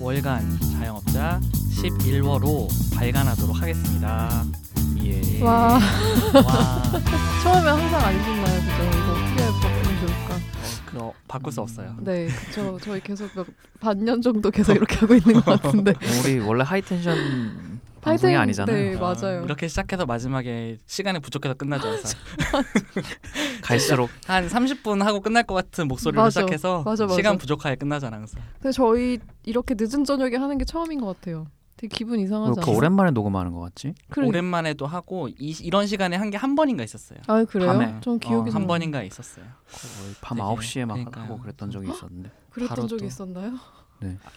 [0.00, 1.40] 월간 자영업자
[1.82, 4.44] 11월호 발간하도록 하겠습니다.
[5.02, 5.42] 예.
[5.42, 5.74] 와.
[6.34, 6.82] 와.
[7.42, 8.98] 처음에 항상 안 신나요, 그죠?
[8.98, 10.38] 이거 어떻게 바꾸면 좋을까?
[10.86, 11.96] 그거 바꿀 수 없어요.
[12.00, 13.46] 네, 저 저희 계속 몇
[13.80, 15.92] 반년 정도 계속 이렇게 하고 있는 것 같은데.
[16.20, 17.67] 우리 원래 하이텐션
[18.08, 18.76] 방송이 아니잖아요.
[18.76, 19.44] 네, 어, 맞아요.
[19.44, 21.88] 이렇게 시작해서 마지막에 시간이 부족해서 끝나죠.
[23.62, 26.40] 갈수록 한 30분 하고 끝날 것 같은 목소리로 맞아.
[26.40, 27.14] 시작해서 맞아, 맞아.
[27.14, 28.42] 시간 부족하게 끝나잖아 항상.
[28.60, 31.46] 근데 저희 이렇게 늦은 저녁에 하는 게 처음인 것 같아요.
[31.76, 32.76] 되게 기분 이상하지 그 않아요?
[32.76, 33.94] 오랜만에 녹음하는 것 같지?
[34.10, 34.26] 그래.
[34.26, 37.20] 오랜만에도 하고 이, 이런 시간에 한 게 한 번인가 있었어요.
[37.28, 37.68] 아 그래요?
[37.72, 37.94] 밤에.
[38.00, 39.44] 전 기억이 어, 잘한안 번인가 있었어요.
[39.70, 41.24] 거의 밤 되게, 9시에 막 그러니까요.
[41.24, 42.30] 하고 그랬던 적이 있었는데.
[42.50, 43.52] 그랬던 적이 또- 있었나요?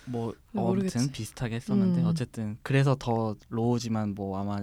[0.06, 0.98] 뭐 네, 어, 모르겠지.
[0.98, 2.06] 아무튼 비슷하게 했었는데 음.
[2.08, 4.58] 어쨌든 그래서 더 로우지만 뭐 아마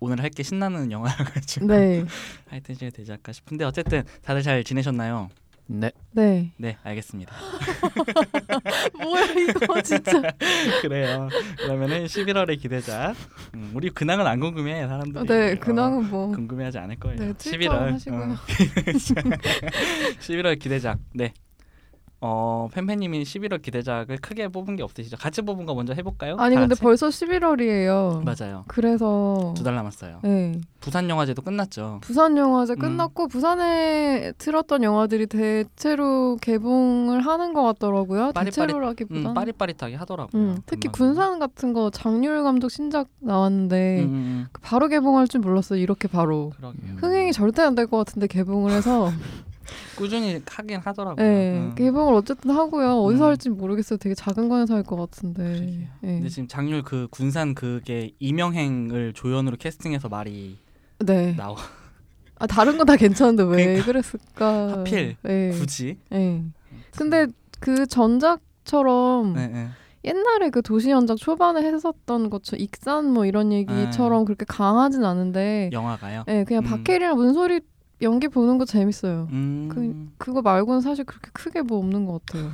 [0.00, 2.04] 오늘 할 게 신나는 영화여가지고 네,
[2.48, 5.28] 하이텐션이 되지 않을까 싶은데 어쨌든 다들 잘 지내셨나요?
[5.70, 5.90] 네.
[6.12, 6.50] 네.
[6.56, 7.34] 네 알겠습니다.
[9.02, 10.12] 뭐야 이거 진짜.
[10.80, 11.28] 그래요.
[11.58, 13.14] 그러면은 11월의 기대작.
[13.54, 15.26] 음, 우리 근황은 안 궁금해 사람들이.
[15.26, 16.28] 네, 어, 근황은 뭐.
[16.28, 17.18] 궁금해하지 않을 거예요.
[17.18, 18.36] 네, 트위터 11월 하시고요.
[20.20, 20.98] 11월 기대작.
[21.14, 21.34] 네.
[22.20, 25.16] 어 팬팬님이 11월 기대작을 크게 뽑은 게 없으시죠?
[25.18, 26.34] 같이 뽑은 거 먼저 해볼까요?
[26.38, 26.82] 아니 다 근데 같이?
[26.82, 28.24] 벌써 11월이에요.
[28.24, 28.64] 맞아요.
[28.66, 30.18] 그래서 두 달 남았어요.
[30.24, 30.60] 네.
[30.80, 31.98] 부산 영화제도 끝났죠.
[32.02, 32.78] 부산 영화제 음.
[32.78, 38.32] 끝났고 부산에 틀었던 영화들이 대체로 개봉을 하는 것 같더라고요.
[38.32, 39.30] 빠릿빠릿- 대체로라기보다는.
[39.30, 40.42] 음, 빠릿빠릿하게 하더라고요.
[40.42, 40.88] 음, 특히.
[40.88, 44.46] 군산 같은 거 장률 감독 신작 나왔는데 음, 음, 음.
[44.62, 45.78] 바로 개봉할 줄 몰랐어요.
[45.80, 46.50] 이렇게 바로.
[46.56, 46.94] 그러게요.
[46.96, 49.08] 흥행이 절대 안 될 것 같은데 개봉을 해서
[49.96, 51.24] 꾸준히 하긴 하더라고요.
[51.24, 51.74] 네, 음.
[51.74, 53.00] 개봉을 어쨌든 하고요.
[53.02, 53.28] 어디서 음.
[53.28, 53.98] 할지 모르겠어요.
[53.98, 55.42] 되게 작은 관에서 할 것 같은데.
[55.42, 55.88] 네.
[56.00, 60.56] 근데 지금 장률 그 군산 그게 이명행을 조연으로 캐스팅해서 말이
[61.00, 61.34] 네.
[61.36, 61.56] 나와
[62.38, 63.84] 아 다른 건 다 괜찮은데 왜 그러니까.
[63.86, 64.68] 그랬을까?
[64.78, 65.50] 하필 네.
[65.50, 65.98] 굳이.
[66.10, 66.44] 네.
[66.96, 67.26] 근데
[67.60, 69.68] 그 전작처럼 네, 네.
[70.04, 76.24] 옛날에 그 도시 연작 초반에 했었던 것처럼 익산 뭐 이런 얘기처럼 그렇게 강하진 않은데, 영화가요.
[76.28, 76.70] 예, 그냥 음.
[76.70, 77.60] 박해리랑 문소리
[78.02, 79.28] 연기 보는 거 재밌어요.
[79.32, 80.12] 음.
[80.18, 82.52] 그거 말고는 사실 그렇게 크게 뭐 없는 것 같아요.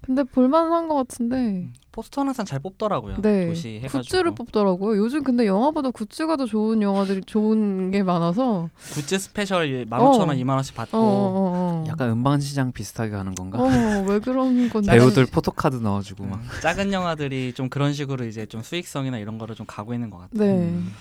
[0.00, 3.22] 근데 볼만한 것 같은데 포스터는 항상 잘 뽑더라고요.
[3.22, 3.46] 네.
[3.46, 4.02] 도시 해가지고.
[4.02, 4.98] 굿즈를 뽑더라고요.
[4.98, 10.34] 요즘 근데 영화보다 굿즈가 더 좋은 영화들이 좋은 게 많아서 굿즈 스페셜 15,000원, 어.
[10.34, 11.84] 2만 원씩 받고 어, 어, 어.
[11.88, 13.58] 약간 음반 시장 비슷하게 가는 건가?
[13.58, 16.40] 어, 왜 그런 건지 배우들 포토카드 넣어주고 막.
[16.40, 20.18] 음, 작은 영화들이 좀 그런 식으로 이제 좀 수익성이나 이런 거를 좀 가고 있는 것
[20.18, 20.38] 같아요.
[20.38, 20.52] 네.
[20.52, 20.92] 음.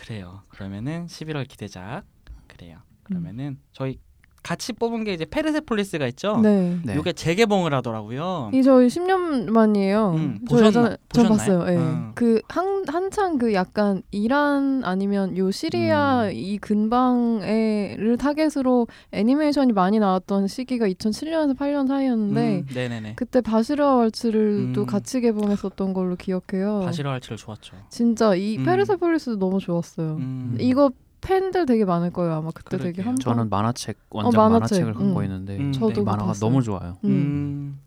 [0.00, 0.42] 그래요.
[0.50, 2.04] 그러면은 11월 기대작
[2.46, 2.78] 그래요.
[3.08, 3.20] 음.
[3.20, 3.98] 그러면은 저희
[4.40, 6.38] 같이 뽑은 게 이제 페르세폴리스가 있죠.
[6.40, 6.78] 네.
[6.84, 6.94] 네.
[6.94, 8.50] 요게 재개봉을 하더라고요.
[8.54, 10.12] 이 저희 10년 만이에요.
[10.16, 10.96] 음, 저 보셨나- 전
[11.28, 11.58] 보셨나요?
[11.58, 11.72] 봤어요.
[11.72, 11.76] 예.
[11.76, 12.12] 음.
[12.14, 16.30] 그 한, 한창 그 약간 이란 아니면 요 시리아 음.
[16.32, 23.12] 이 근방에를 타겟으로 애니메이션이 많이 나왔던 시기가 2007년에서 8년 사이였는데 음, 네네네.
[23.16, 24.86] 그때 바시르와 월츠를 또 음.
[24.86, 26.82] 같이 개봉했었던 걸로 기억해요.
[26.84, 27.76] 바시러 할치를 좋았죠.
[27.90, 28.64] 진짜 이 음.
[28.64, 30.16] 페르세폴리스도 너무 좋았어요.
[30.16, 30.56] 음.
[30.60, 30.90] 이거
[31.28, 32.32] 팬들 되게 많을 거예요.
[32.32, 33.06] 아마 그때 되게 그러게요.
[33.06, 34.80] 한 저는 만화책 원작 어, 만화책.
[34.82, 35.24] 만화책 을 갖고 음.
[35.24, 36.00] 있는데 음, 저도 네.
[36.02, 36.48] 만화가 봤어요.
[36.50, 36.96] 너무 좋아요.
[37.04, 37.10] 음.
[37.10, 37.80] 음.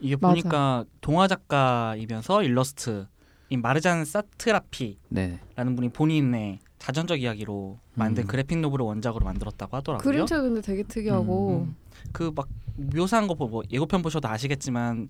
[0.00, 0.28] 이게 맞아.
[0.32, 3.06] 보니까 동화 작가이면서 일러스트
[3.50, 5.38] 인 마르잔 사트라피라는 네.
[5.56, 8.26] 분이 본인의 자전적 이야기로 만든 음.
[8.26, 10.02] 그래픽 노블을 원작으로 만들었다고 하더라고요.
[10.10, 11.68] 그림체가 근데 되게 특이하고
[12.12, 15.08] 그 막 묘사한 거 보고 예고편 보셔도 아시겠지만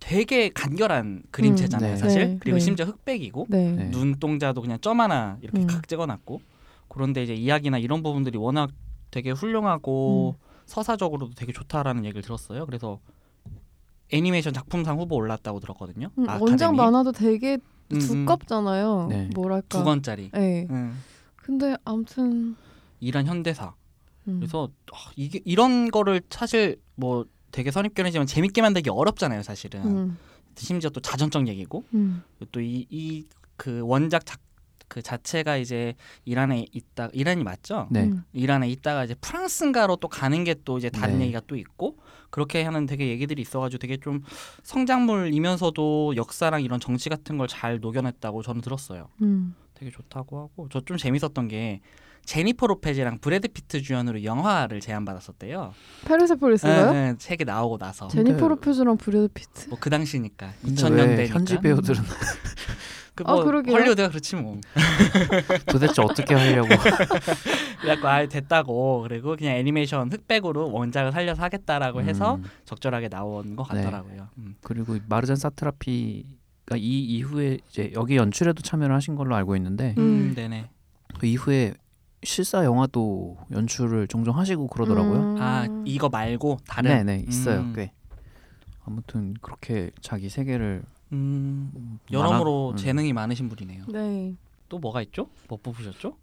[0.00, 1.96] 되게 간결한 그림체잖아요, 음, 네.
[1.96, 2.28] 사실.
[2.28, 2.60] 네, 그리고 네.
[2.60, 3.72] 심지어 흑백이고 네.
[3.72, 3.84] 네.
[3.90, 5.66] 눈동자도 그냥 점 하나 이렇게 음.
[5.66, 6.40] 각 찍어놨고
[6.88, 8.70] 그런데 이제 이야기나 이런 부분들이 워낙
[9.10, 10.44] 되게 훌륭하고 음.
[10.66, 12.66] 서사적으로도 되게 좋다라는 얘기를 들었어요.
[12.66, 13.00] 그래서
[14.10, 16.10] 애니메이션 작품상 후보 올랐다고 들었거든요.
[16.18, 16.50] 음, 아카데미.
[16.50, 17.54] 원작 만화도 되게
[17.92, 17.98] 음, 음.
[18.00, 19.06] 두껍잖아요.
[19.10, 19.30] 네.
[19.34, 19.78] 뭐랄까.
[19.78, 20.30] 두 권짜리.
[20.32, 20.66] 네.
[20.70, 21.02] 음.
[21.36, 22.56] 근데 아무튼
[23.00, 23.74] 이란 현대사.
[24.28, 24.40] 음.
[24.40, 29.84] 그래서 어, 이게 이런 거를 사실 뭐 되게 선입견이지만 재밌게 만들기 어렵잖아요, 사실은.
[29.84, 30.18] 음.
[30.56, 32.22] 심지어 또 자전적 얘기고 음.
[32.52, 33.26] 또 이 이
[33.56, 34.38] 그 원작 작,
[34.86, 35.94] 그 자체가 이제
[36.24, 37.88] 이란에 있다 이란이 맞죠?
[37.90, 38.04] 네.
[38.04, 38.22] 음.
[38.32, 41.24] 이란에 있다가 이제 프랑스인가로 또 가는 게 또 이제 다른 네.
[41.24, 41.96] 얘기가 또 있고
[42.30, 44.22] 그렇게 하는 되게 얘기들이 있어가지고 되게 좀
[44.62, 49.08] 성장물이면서도 역사랑 이런 정치 같은 걸 잘 녹여냈다고 저는 들었어요.
[49.22, 49.54] 음.
[49.74, 51.80] 되게 좋다고 하고 저 좀 재밌었던 게
[52.28, 55.72] 제니퍼 로페즈랑 브래드 피트 주연으로 영화를 제안받았었대요.
[56.04, 56.92] 페르세폴리스가요?
[56.92, 59.70] 네, 책이 나오고 나서 제니퍼 로페즈랑 브래드 피트.
[59.70, 62.02] 뭐 그 당시니까 근데 2000년대니까 왜 현지 배우들은
[63.14, 63.74] 그 뭐 아, 그러게요.
[63.74, 64.60] 헐리우드가 그렇지 뭐.
[65.72, 66.68] 도대체 어떻게 하려고
[67.80, 73.66] 그래갖고 아예 됐다고 그리고 그냥 애니메이션 흑백으로 원작을 살려서 하겠다라고 해서 음, 적절하게 나온 것
[73.72, 73.82] 네.
[73.82, 74.28] 같더라고요.
[74.36, 74.54] 음.
[74.62, 80.02] 그리고 마르잔 사트라피가 이 이후에 이제 여기 연출에도 참여를 하신 걸로 알고 있는데 음.
[80.02, 80.68] 음, 네네.
[81.18, 81.72] 그 이후에
[82.22, 85.20] 실사 영화도 연출을 종종 하시고 그러더라고요.
[85.20, 85.36] 음.
[85.40, 87.72] 아 이거 말고 다른 네네 있어요 음.
[87.74, 87.92] 꽤.
[88.84, 90.82] 아무튼 그렇게 자기 세계를
[91.12, 92.76] 음, 여러모로 음.
[92.76, 93.84] 재능이 많으신 분이네요.
[93.88, 94.34] 네.
[94.68, 95.28] 또 뭐가 있죠?
[95.48, 96.16] 뭐 뽑으셨죠?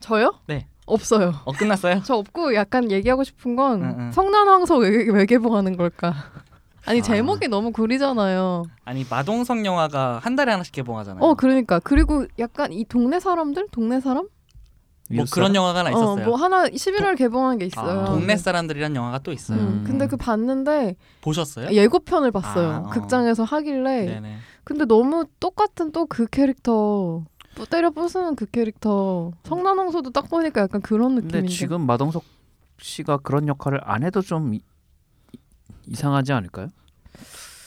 [0.00, 0.38] 저요?
[0.46, 0.66] 네.
[0.86, 1.32] 없어요.
[1.44, 2.02] 어 끝났어요?
[2.04, 4.12] 저 없고 약간 얘기하고 싶은 건 응, 응.
[4.12, 6.14] 성난황소 왜, 왜 개봉하는 걸까?
[6.86, 7.02] 아니 아.
[7.02, 8.64] 제목이 너무 구리잖아요.
[8.84, 11.22] 아니 마동석 영화가 한 달에 하나씩 개봉하잖아요.
[11.24, 14.28] 어 그러니까 그리고 약간 이 동네 사람들 동네 사람?
[15.10, 16.24] 뭐 그런 영화가 하나 있었어요.
[16.24, 18.00] 어, 뭐 하나 11월 개봉한 게 있어요.
[18.00, 19.58] 아, 동네 사람들이란 영화가 또 있어요.
[19.58, 19.84] 음, 음.
[19.86, 21.70] 근데 그 봤는데 보셨어요?
[21.70, 22.68] 예고편을 봤어요.
[22.70, 22.90] 아, 어.
[22.90, 24.06] 극장에서 하길래.
[24.06, 24.36] 네네.
[24.64, 27.24] 근데 너무 똑같은 또 그 캐릭터
[27.54, 31.48] 뿌 때려 부수는 그 캐릭터 성난홍소도 딱 보니까 약간 그런 근데 느낌인데.
[31.52, 32.24] 지금 마동석
[32.80, 34.60] 씨가 그런 역할을 안 해도 좀 이,
[35.86, 36.68] 이상하지 않을까요?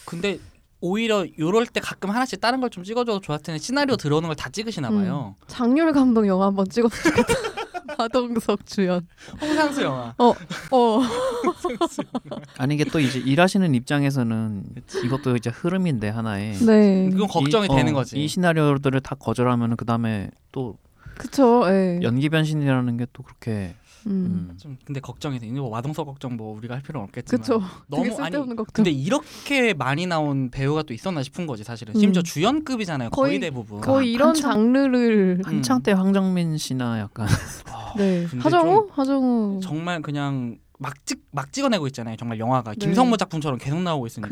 [0.06, 0.40] 근데
[0.82, 4.50] 오히려 요럴 때 가끔 하나씩 다른 걸 좀 찍어줘도 좋았을 텐데 시나리오 들어오는 걸 다
[4.50, 5.36] 찍으시나 봐요.
[5.48, 6.90] 장률 감독 영화 한번 좋겠다.
[7.98, 9.06] 마동석 주연.
[9.42, 10.14] 홍상수 영화.
[10.20, 10.32] 어.
[12.58, 14.64] 아니 이게 또 이제 일하시는 입장에서는
[15.04, 17.10] 이것도 이제 흐름인데 하나의 네.
[17.12, 18.24] 그건 걱정이 이- 되는 어, 거지.
[18.24, 20.78] 이 시나리오들을 다 거절하면 그 다음에 또
[21.18, 21.64] 그쵸.
[21.68, 22.00] 예.
[22.02, 23.76] 연기 변신이라는 게 또 그렇게
[24.08, 24.48] 음.
[24.52, 24.58] 음.
[24.58, 25.48] 좀 근데 걱정이 돼.
[25.48, 27.42] 이거 뭐 마동석 걱정 뭐 우리가 할 필요는 없겠지만.
[27.42, 27.62] 그쵸.
[27.88, 28.66] 너무 아니 걱정.
[28.74, 31.94] 근데 이렇게 많이 나온 배우가 또 있었나 싶은 거지 사실은.
[32.00, 32.24] 심지어 음.
[32.24, 33.10] 주연급이잖아요.
[33.10, 33.82] 거의, 거의- 대부분.
[33.82, 35.84] 거의 이런 한참- 장르를 한창 음.
[35.84, 37.28] 때 황정민 씨나 약간
[37.98, 38.26] 네.
[38.30, 38.88] 근데 하정우?
[38.92, 39.60] 하정우.
[39.62, 42.16] 정말 그냥 막 찍 막 찍어내고 있잖아요.
[42.16, 42.78] 정말 영화가 네.
[42.78, 44.30] 김성모 작품처럼 계속 나오고 있으니까.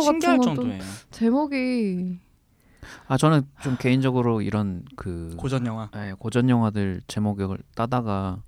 [0.00, 0.82] 신기할 같은 것도 정도예요.
[1.12, 2.18] 제목이
[3.06, 5.90] 아 저는 좀 개인적으로 이런 그 고전 영화.
[5.96, 8.42] 예, 고전 영화들 제목을 따다가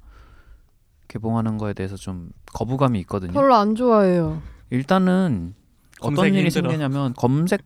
[1.10, 3.32] 개봉하는 거에 대해서 좀 거부감이 있거든요.
[3.32, 4.40] 별로 안 좋아해요.
[4.70, 5.54] 일단은
[6.00, 6.70] 어떤 일이 힘들어.
[6.70, 7.62] 생기냐면 검색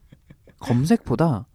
[0.61, 1.47] 검색보다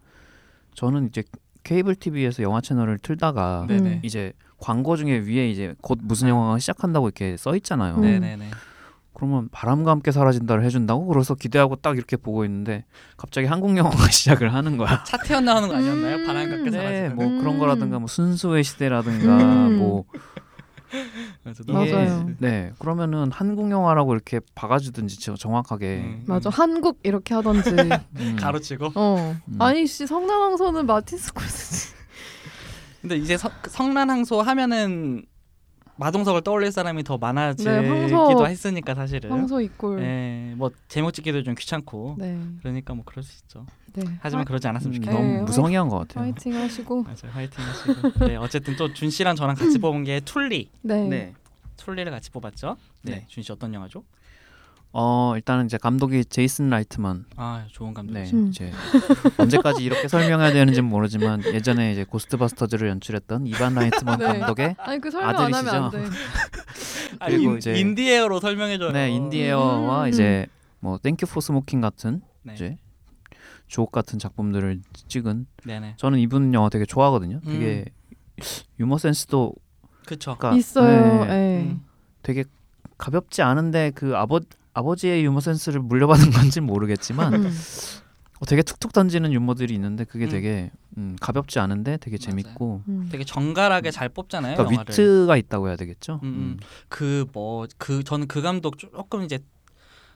[0.76, 1.24] 저는 이제
[1.64, 3.90] 케이블 TV에서 영화 채널을 틀다가 네네.
[3.90, 4.00] 음.
[4.04, 7.96] 이제 광고 중에 위에 이제 곧 무슨 영화가 시작한다고 이렇게 써 있잖아요.
[7.96, 8.02] 음.
[8.02, 8.52] 네네네.
[9.14, 12.86] 그러면 바람과 함께 사라진다를 해준다고 그래서 기대하고 딱 이렇게 보고 있는데
[13.18, 15.04] 갑자기 한국 영화가 시작을 하는 거야.
[15.04, 16.16] 차태현 나오는 거 아니었나요?
[16.18, 16.28] 음.
[16.28, 17.16] 바람과 그 네, 사라지는.
[17.16, 17.40] 뭐 음.
[17.40, 19.38] 그런 거라든가 뭐 순수의 시대라든가
[19.68, 19.78] 음.
[19.80, 20.06] 뭐
[21.68, 22.30] 맞아요.
[22.40, 26.24] 네 그러면은 한국 영화라고 이렇게 박아주든지 저- 정확하게 음.
[26.28, 26.50] 맞아.
[26.50, 27.70] 한국 이렇게 하던지.
[28.18, 28.36] 음.
[28.40, 28.92] 가로치고.
[28.96, 29.36] 어.
[29.48, 29.62] 음.
[29.62, 31.96] 아니 씨 성난황소는 마틴 스콜세지.
[33.02, 35.24] 근데 이제 서, 성난항소 하면은
[36.00, 39.30] 마동석을 떠올릴 사람이 더 많아지기도 네, 황소- 했으니까 사실은.
[39.32, 39.98] 황소 이꼴.
[39.98, 40.02] 네.
[40.04, 42.16] 네, 뭐 제목 찍기도 좀 귀찮고.
[42.18, 42.40] 네.
[42.62, 43.66] 그러니까 뭐 그럴 수 있죠.
[43.94, 44.04] 네.
[44.22, 45.22] 하지만 그러지 않았으면 음, 좋겠네요.
[45.24, 46.24] 네, 너무 무성의한 것 같아요.
[46.24, 47.04] 화이팅 하시고.
[47.04, 47.32] 맞아요.
[47.34, 48.26] 화이팅 하시고.
[48.28, 50.70] 네, 어쨌든 또 준 씨랑 저랑 같이 뽑은 게 툴리.
[50.84, 51.34] 네.
[51.78, 52.78] 툴리를 같이 뽑았죠.
[53.04, 53.12] 네.
[53.12, 53.26] 네.
[53.28, 54.04] 준씨 어떤 영화죠?
[54.92, 57.26] 어 일단은 이제 감독이 제이슨 라이트만.
[57.36, 58.14] 아, 좋은 감독.
[58.14, 58.48] 네, 음.
[58.48, 58.72] 이제
[59.38, 64.26] 언제까지 이렇게 설명해야 되는지는 모르지만 예전에 이제 고스트바스터즈를 연출했던 이반 라이트만 네.
[64.40, 65.92] 감독의 아니 그 아들이시죠?
[67.24, 68.92] 그리고 인, 이제- 인디에어로 설명해 줘요.
[68.92, 70.10] 네 인디에어와 음.
[70.10, 70.48] 이제
[70.80, 72.54] 뭐 땡큐 포 스모킹 같은 네.
[72.56, 72.78] 이제
[73.68, 75.94] 주옥 같은 작품들을 찍은 네네.
[75.98, 77.42] 저는 이분 영화 되게 좋아하거든요.
[77.46, 77.86] 되게
[78.80, 79.54] 유머 센스도
[80.08, 80.36] 그쵸.
[80.36, 81.26] 그러니까 있어요.
[81.26, 81.62] 네, 네.
[81.66, 81.82] 음.
[82.24, 82.44] 되게
[82.98, 84.40] 가볍지 않은데 그 아버
[84.74, 87.54] 아버지의 유머 센스를 물려받은 건지 는 모르겠지만 음.
[88.42, 90.30] 어, 되게 툭툭 던지는 유머들이 있는데 그게 음.
[90.30, 92.18] 되게 음, 가볍지 않은데 되게.
[92.18, 93.10] 재밌고 음.
[93.12, 94.56] 되게 정갈하게 잘 뽑잖아요.
[94.56, 94.92] 그러니까 영화를.
[94.92, 96.20] 위트가 있다고 해야 되겠죠.
[96.24, 96.58] 음, 음.
[96.88, 99.40] 그 뭐 그 저는 그 감독 조금 이제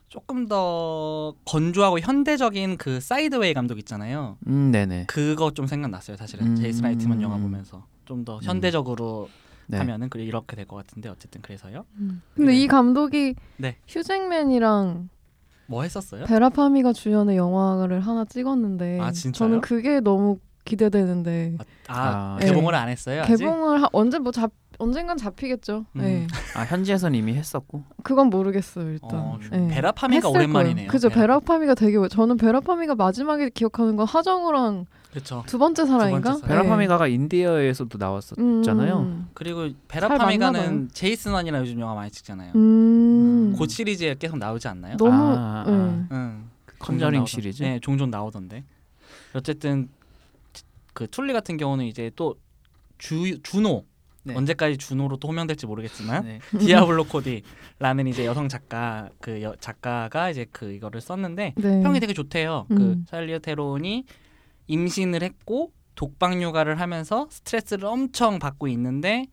[0.08, 4.38] 조금 더 건조하고 현대적인 그 사이드웨이 감독 있잖아요.
[4.46, 5.06] 음, 네네.
[5.08, 6.16] 그거 좀 생각났어요.
[6.16, 6.56] 사실은 음.
[6.56, 9.28] 제이슨 라이트만 영화 보면서 좀 더 현대적으로
[9.66, 9.78] 네.
[9.78, 11.84] 하면은 그래 이렇게 될 것 같은데 어쨌든 그래서요.
[11.98, 12.22] 음.
[12.34, 12.58] 근데 네.
[12.62, 13.76] 이 감독이 네.
[13.88, 15.08] 휴잭맨이랑
[15.66, 16.24] 뭐 했었어요?
[16.26, 19.38] 베라파미가 주연의 영화를 하나 찍었는데 아, 진짜요?
[19.38, 21.56] 저는 그게 너무 기대되는데
[21.88, 23.22] 아, 아, 개봉을 안 했어요.
[23.22, 23.36] 아직?
[23.36, 25.84] 개봉을 하, 언제 뭐 잡 언젠간 잡히겠죠.
[25.92, 26.00] 음.
[26.00, 26.26] 네.
[26.56, 27.84] 아 현지에선 이미 했었고.
[28.02, 29.10] 그건 모르겠어요 일단.
[29.12, 29.68] 어, 네.
[29.68, 30.74] 베라파미가 오랜만이네요.
[30.74, 30.90] 거예요.
[30.90, 31.10] 그죠.
[31.10, 35.44] 베라파미가 되게 오- 저는 베라파미가 마지막에 기억하는 건 하정우랑 그렇죠.
[35.46, 36.34] 두 번째 사랑인가?
[36.34, 36.48] 사랑.
[36.48, 38.98] 베라 파미가가 인디에어에서도 나왔었잖아요.
[38.98, 39.28] 음.
[39.32, 39.68] 그리고.
[39.86, 42.52] 베라 파미가는 제임스 완이랑 요즘 영화 많이 찍잖아요.
[42.56, 43.54] 음.
[43.56, 44.96] 그 시리즈에 계속 나오지 않나요?
[44.96, 45.70] 너무 아, 아.
[45.70, 46.06] 네.
[46.10, 46.44] 응.
[46.80, 47.62] 컨저링 종종 시리즈?
[47.62, 48.64] 나오던- 네, 종종 나오던데.
[49.34, 49.88] 어쨌든
[50.92, 52.34] 그 툴리 같은 경우는 이제 또
[52.98, 53.84] 주, 준호
[54.24, 54.34] 네.
[54.34, 56.40] 언제까지 준호로 또 호명될지 모르겠지만 네.
[56.58, 61.82] 디아블로 코디라는 이제 여성 작가 그 여, 작가가 이제 그 이거를 썼는데 네.
[61.82, 62.66] 평이 되게 좋대요.
[62.68, 63.06] 그 음.
[63.08, 64.04] 샤를리즈 테론이
[64.66, 69.26] 임신을 했고 독방 육아를 하면서 스트레스를 엄청 받고 있는데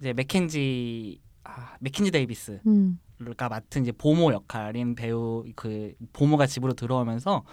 [0.00, 2.98] 이제 맥켄지 아, 맥켄지 데이비스 음.
[3.36, 7.44] 가 맡은 이제 보모 역할인 배우 그 보모가 집으로 들어오면서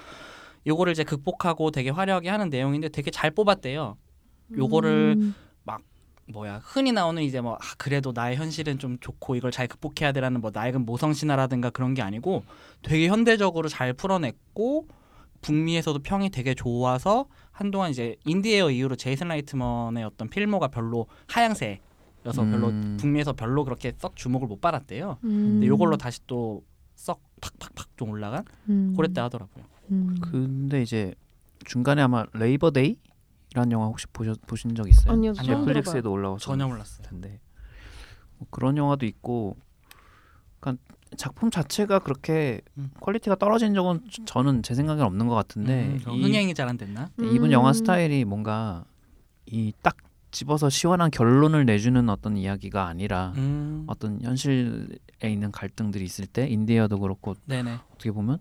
[0.68, 3.98] 요거를 이제 극복하고 되게 화려하게 하는 내용인데 되게 잘 뽑았대요.
[4.58, 5.36] 요거를 음.
[6.28, 10.42] 뭐야 흔히 나오는 이제 뭐 아, 그래도 나의 현실은 좀 좋고 이걸 잘 극복해야 되라는
[10.42, 12.44] 뭐 낡은 모성 신화라든가 그런 게 아니고
[12.82, 14.88] 되게 현대적으로 잘 풀어냈고
[15.44, 21.82] 북미에서도 평이 되게 좋아서 한동안 이제 인디에어 이후로 제이슨 라이트먼의 어떤 필모가 별로 하향세여서
[22.50, 22.98] 별로 음.
[23.00, 25.18] 북미에서 별로 그렇게 썩 주목을 못 받았대요.
[25.24, 25.30] 음.
[25.30, 26.64] 근데 요걸로 다시 또
[26.96, 28.94] 썩 팍팍팍 좀 올라간 음.
[28.96, 29.66] 그랬다 하더라고요.
[29.92, 30.16] 음.
[30.22, 31.14] 근데 이제
[31.66, 35.12] 중간에 아마 레이버 데이라는 영화 혹시 보셨 보신 적 있어요?
[35.12, 37.06] 아니요, 넷플릭스에도 올라와서 전혀 몰랐어요.
[37.08, 37.40] 텐데
[38.38, 39.58] 뭐 그런 영화도 있고
[40.64, 40.84] 그러니까
[41.18, 42.90] 작품 자체가 그렇게 음.
[43.02, 46.78] 퀄리티가 떨어진 적은 저- 저는 제 생각엔 없는 것 같은데 음, 이- 흥행이 잘 안
[46.78, 47.10] 됐나?
[47.22, 47.52] 이분 음.
[47.52, 48.86] 영화 스타일이 뭔가
[49.46, 49.98] 이 딱
[50.32, 54.88] 집어서 시원한 결론을 내주는 어떤 이야기가 아니라 음, 어떤 현실에
[55.26, 57.78] 있는 갈등들이 있을 때 인디에어도 그렇고 네네.
[57.94, 58.40] 어떻게 보면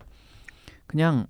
[0.87, 1.27] 그냥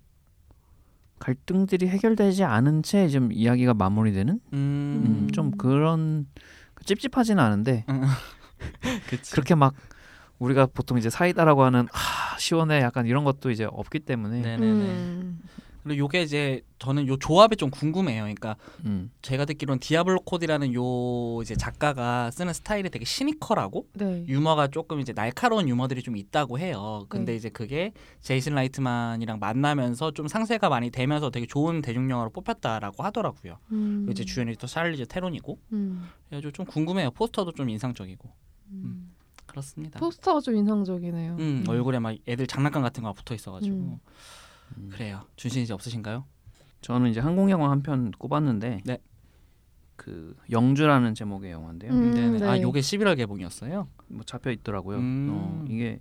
[1.19, 6.27] 갈등들이 해결되지 않은 채 좀 이야기가 마무리되는 음, 음, 좀 그런
[6.85, 7.85] 찝찝하지는 않은데.
[9.33, 9.73] 그렇게 막
[10.43, 14.65] 우리가 보통 이제 사이다라고 하는 아 시원해 약간 이런 것도 이제 없기 때문에 네네네.
[14.65, 15.39] 음.
[15.83, 18.23] 그리고 요게 이제 저는 요 조합이 좀 궁금해요.
[18.23, 24.23] 그러니까 음, 제가 듣기로는 디아블로 코디라는 요 이제 작가가 쓰는 스타일이 되게 시니컬하고 네.
[24.27, 27.05] 유머가 조금 이제 날카로운 유머들이 좀 있다고 해요.
[27.09, 27.35] 근데 네.
[27.35, 33.57] 이제 그게 제이슨 라이트만이랑 만나면서 좀 상쇄가 많이 되면서 되게 좋은 대중 영화로 뽑혔다라고 하더라고요.
[33.73, 34.07] 음.
[34.09, 35.59] 이제 주연이 또 샬리즈 테론이고.
[35.73, 36.07] 음.
[36.29, 37.11] 그래서 좀 궁금해요.
[37.11, 38.29] 포스터도 좀 인상적이고.
[39.53, 39.55] 음.
[39.55, 39.99] 그렇습니다.
[39.99, 41.35] 포스터가 좀 인상적이네요.
[41.39, 43.99] 음, 얼굴에 막 애들 장난감 같은 거 붙어 있어가지고 음.
[44.77, 44.89] 음.
[44.91, 45.21] 그래요.
[45.35, 46.25] 준 씨는 이제 없으신가요?
[46.81, 48.97] 저는 이제 한국 영화 한 편 꼽았는데 네.
[49.95, 51.91] 그 영주라는 제목의 영화인데요.
[51.91, 52.45] 음, 네네.
[52.45, 52.61] 아 네.
[52.61, 53.87] 요게 11월 개봉이었어요.
[54.07, 54.97] 뭐 잡혀 있더라고요.
[54.97, 55.29] 음.
[55.31, 55.99] 어, 이게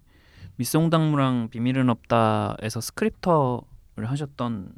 [0.57, 4.73] 미쓰 홍당무랑 비밀은 없다에서 스크립터를 하셨던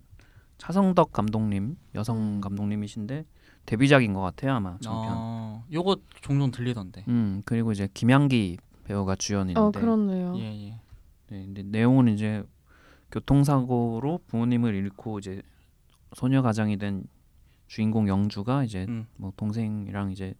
[0.58, 2.40] 차성덕 감독님 여성 음.
[2.40, 3.24] 감독님이신데
[3.66, 5.12] 데뷔작인 것 같아요 아마 장편.
[5.16, 7.04] 어, 요거 종종 들리던데.
[7.08, 9.60] 음 그리고 이제 김향기 배우가 주연인데.
[9.60, 10.36] 어 그렇네요.
[10.36, 10.80] 예 예.
[11.30, 12.42] 네, 근데 내용은 이제
[13.10, 15.42] 교통사고로 부모님을 잃고 이제
[16.14, 17.04] 소녀 가장이 된
[17.66, 19.06] 주인공 영주가 이제 음.
[19.16, 20.34] 뭐 동생이랑 이제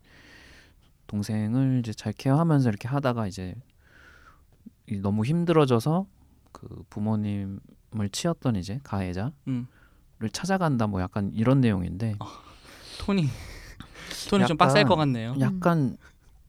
[1.07, 3.55] 동생을 이제 잘 케어하면서 이렇게 하다가 이제
[4.89, 6.07] 이 너무 힘들어져서
[6.53, 7.61] 그 부모님을
[8.13, 9.67] 치었던 이제 가해자를 음.
[10.33, 12.17] 찾아간다 뭐 약간 이런 내용인데
[13.01, 13.23] 톤이
[14.31, 15.35] 톤이 좀 약간- 빡셀 것 같네요.
[15.41, 15.97] 약간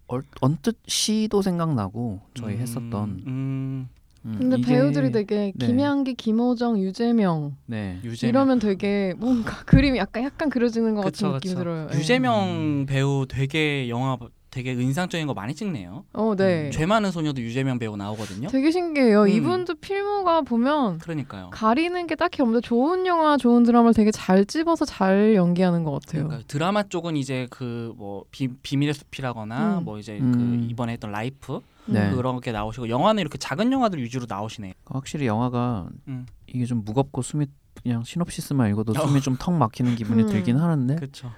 [0.07, 2.93] 얼, 언뜻 시도 생각나고 저희 음, 했었던
[3.25, 3.89] 음,
[4.25, 5.65] 음, 근데 이게- 배우들이 되게 네.
[5.67, 8.29] 김양기, 김호정, 유재명 네 유재명.
[8.29, 11.63] 이러면 되게 뭔가 그림이 약간 약간 그려지는 것 그쵸, 같은 느낌이 그쵸.
[11.63, 11.89] 들어요.
[11.93, 11.97] 예.
[11.97, 14.17] 유재명 배우 되게 영화
[14.55, 16.05] 되게 인상적인 거 많이 찍네요.
[16.13, 16.69] 어, 네.
[16.69, 18.47] 죄 많은 소녀도 유재명 배우 나오거든요.
[18.47, 19.23] 되게 신기해요.
[19.23, 19.27] 음.
[19.27, 21.49] 이분도 필모가 보면 그러니까요.
[21.51, 26.27] 가리는 게 딱히 없는데 좋은 영화, 좋은 드라마를 되게 잘 집어서 잘 연기하는 것 같아요.
[26.27, 29.83] 그러니까 드라마 쪽은 이제 그 뭐 비밀의 숲이라거나 음.
[29.83, 30.31] 뭐 이제 음.
[30.31, 32.11] 그 이번에 했던 라이프 네.
[32.11, 34.71] 그런 게 나오시고 영화는 이렇게 작은 영화들 위주로 나오시네요.
[34.85, 36.25] 확실히 영화가 음.
[36.47, 37.45] 이게 좀 무겁고 숨이
[37.83, 40.27] 그냥 시놉시스만 읽어도 숨이 좀 턱 막히는 기분이 음.
[40.29, 41.29] 들긴 하는데 그렇죠.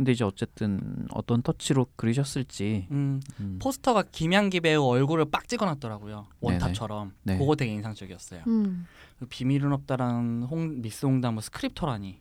[0.00, 3.58] 근데 이제 어쨌든 어떤 터치로 그리셨을지 음, 음.
[3.60, 6.26] 포스터가 김향기 배우 얼굴을 빡 찍어놨더라고요.
[6.40, 7.12] 원탑처럼.
[7.24, 7.36] 네.
[7.36, 8.44] 그거 되게 인상적이었어요.
[8.46, 8.86] 음.
[9.18, 12.18] 그 비밀은 없다라는 홍 미쓰 홍당무 스크립터라니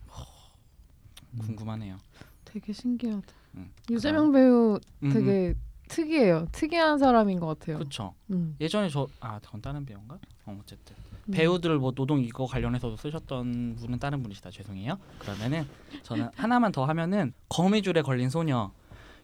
[1.31, 1.39] 음.
[1.39, 1.95] 궁금하네요.
[2.43, 3.27] 되게 신기하다.
[3.55, 3.71] 음.
[3.89, 5.53] 유재명 배우 음, 되게
[5.87, 6.47] 특이해요.
[6.51, 7.77] 특이한 사람인 것 같아요.
[7.77, 8.13] 그렇죠.
[8.31, 8.57] 음.
[8.59, 10.19] 예전에 저 아 그건 다른 배우인가?
[10.45, 11.08] 어, 어쨌든 음.
[11.31, 14.97] 배우들 뭐 노동 이거 관련해서도 쓰셨던 분은 다른 분이시다 죄송해요.
[15.19, 15.67] 그러면은
[16.03, 18.71] 저는 하나만 더 하면은 거미줄에 걸린 소녀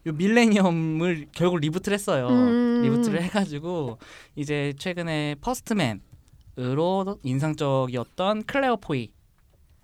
[0.08, 2.28] 요 밀레니엄을 결국 리부트를 했어요.
[2.28, 2.82] 음.
[2.84, 3.98] 리부트를 해가지고
[4.36, 9.12] 이제 최근에 퍼스트맨으로 인상적이었던 클레어 포이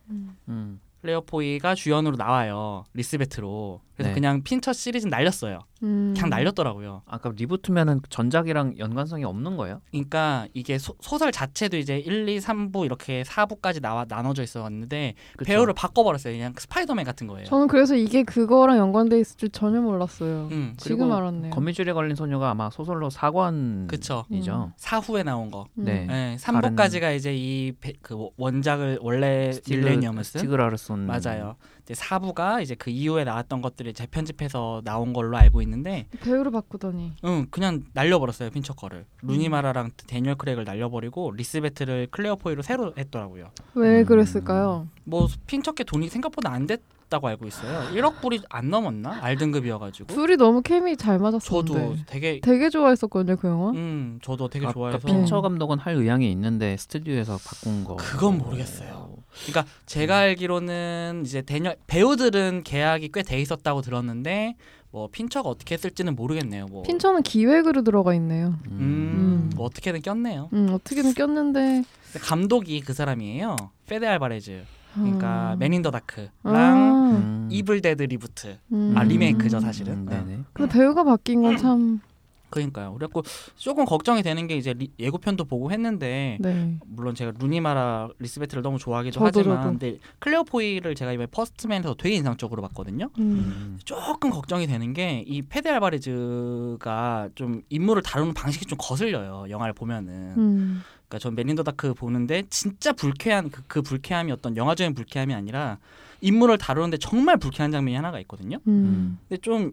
[0.09, 0.37] 음.
[0.47, 0.81] 음.
[1.01, 4.13] 클레어 포이가 주연으로 나와요 리스베트로 그래서 네.
[4.13, 6.13] 그냥 핀처 시리즈 날렸어요 음.
[6.15, 9.81] 그냥 날렸더라고요 아까 reboot면은 전작이랑 연관성이 없는 거예요?
[9.91, 15.47] 그러니까 이게 소, 설 자체도 이제 1, 2, 3부 이렇게 4부까지 나와 나눠져 있었는데 그쵸?
[15.47, 20.47] 배우를 바꿔버렸어요 그냥 스파이더맨 같은 거예요 저는 그래서 이게 그거랑 연관돼 있을 줄 전혀 몰랐어요.
[20.51, 21.51] 음, 지금 알았네요.
[21.51, 23.87] 거미줄에 걸린 소녀가 아마 소설로 4권이죠.
[23.87, 24.71] 그쵸 음.
[24.77, 25.83] 사후에 나온 거 음.
[25.83, 26.05] 네.
[26.05, 31.55] 네, 3부까지가 이제 이 그 원작을 원래 밀레니엄을 쓴 스티그 라르손 맞아요.
[31.91, 37.47] 이제 4부가 이제 그 이후에 나왔던 것들을 재편집해서 나온 걸로 알고 있는데 배우를 바꾸더니 응
[37.51, 39.27] 그냥 날려버렸어요 핀처 거를 음.
[39.27, 44.05] 루니마라랑 다니엘 크레이그를 날려버리고 리스베트를 클레어 포이로 새로 했더라고요 왜 음.
[44.05, 44.87] 그랬을까요?
[45.03, 46.79] 뭐 핀처 게 돈이 생각보다 안 됐
[47.09, 52.39] 다고 알고 있어요 1억 불이 안 넘었나 R등급이어가지고 둘이 너무 케미 잘 저도 맞았었는데 되게
[52.39, 53.71] 되게 좋아했었거든요 그 영화.
[53.71, 57.97] 음 저도 되게 좋아해서 핀처 감독은 할 의향이 있는데 스튜디오에서 바꾼 거.
[57.97, 59.17] 그건 모르겠어요.
[59.47, 64.55] 그러니까 제가 알기로는 이제 걔네 배우들은 계약이 꽤 돼 있었다고 들었는데
[64.91, 66.65] 뭐 핀처가 어떻게 했을지는 모르겠네요.
[66.67, 68.55] 뭐 핀처는 기획으로 들어가 있네요.
[68.67, 69.49] 음, 음.
[69.55, 70.49] 뭐 어떻게든 꼈네요.
[70.53, 71.83] 음, 어떻게든 꼈는데
[72.21, 73.55] 감독이 그 사람이에요.
[73.87, 74.63] 페데 알바레즈.
[74.93, 75.55] 그러니까 아.
[75.57, 77.47] 맨인 더 다크랑 아, 음.
[77.49, 78.57] 이블 데드 reboot.
[78.73, 78.93] 음.
[78.97, 79.93] 아 리메이크죠 사실은.
[79.93, 80.39] 음, 네네.
[80.51, 82.01] 근데 배우가 바뀐 건 참
[82.51, 82.93] 그러니까요.
[82.93, 83.23] 그래갖고
[83.55, 86.77] 조금 걱정이 되는 게 이제 리- 예고편도 보고 했는데 네.
[86.85, 89.69] 물론 제가 루니마라 리스베트를 너무 좋아하기도 저도, 하지만 저도.
[89.69, 93.09] 근데 클레어 포이를 제가 이번에 퍼스트맨에서 되게 인상적으로 봤거든요.
[93.17, 93.21] 음.
[93.23, 93.79] 음.
[93.83, 99.45] 조금 걱정이 되는 게 이 페데 알바레즈가 좀 인물을 다루는 방식이 좀 거슬려요.
[99.49, 100.33] 영화를 보면은.
[100.37, 100.81] 음.
[101.07, 105.33] 그러니까 전 맨 인 더 다크 보는데 진짜 불쾌한 그, 그 불쾌함이 어떤 영화적인 불쾌함이
[105.33, 105.77] 아니라
[106.21, 108.59] 인물을 다루는데 정말 불쾌한 장면이 하나가 있거든요.
[108.67, 109.17] 음.
[109.27, 109.71] 근데 좀,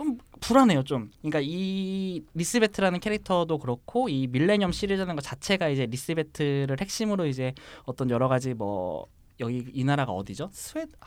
[0.00, 1.10] 좀 불안해요 좀.
[1.20, 7.52] 그러니까 이 리스베트라는 캐릭터도 그렇고 이 밀레니엄 시리즈라는 것 자체가 이제 리스베트를 핵심으로 이제
[7.84, 9.06] 어떤 여러 가지 뭐
[9.40, 10.48] 여기 이 나라가 어디죠?
[10.52, 10.90] 스웨덴.
[11.00, 11.06] 아,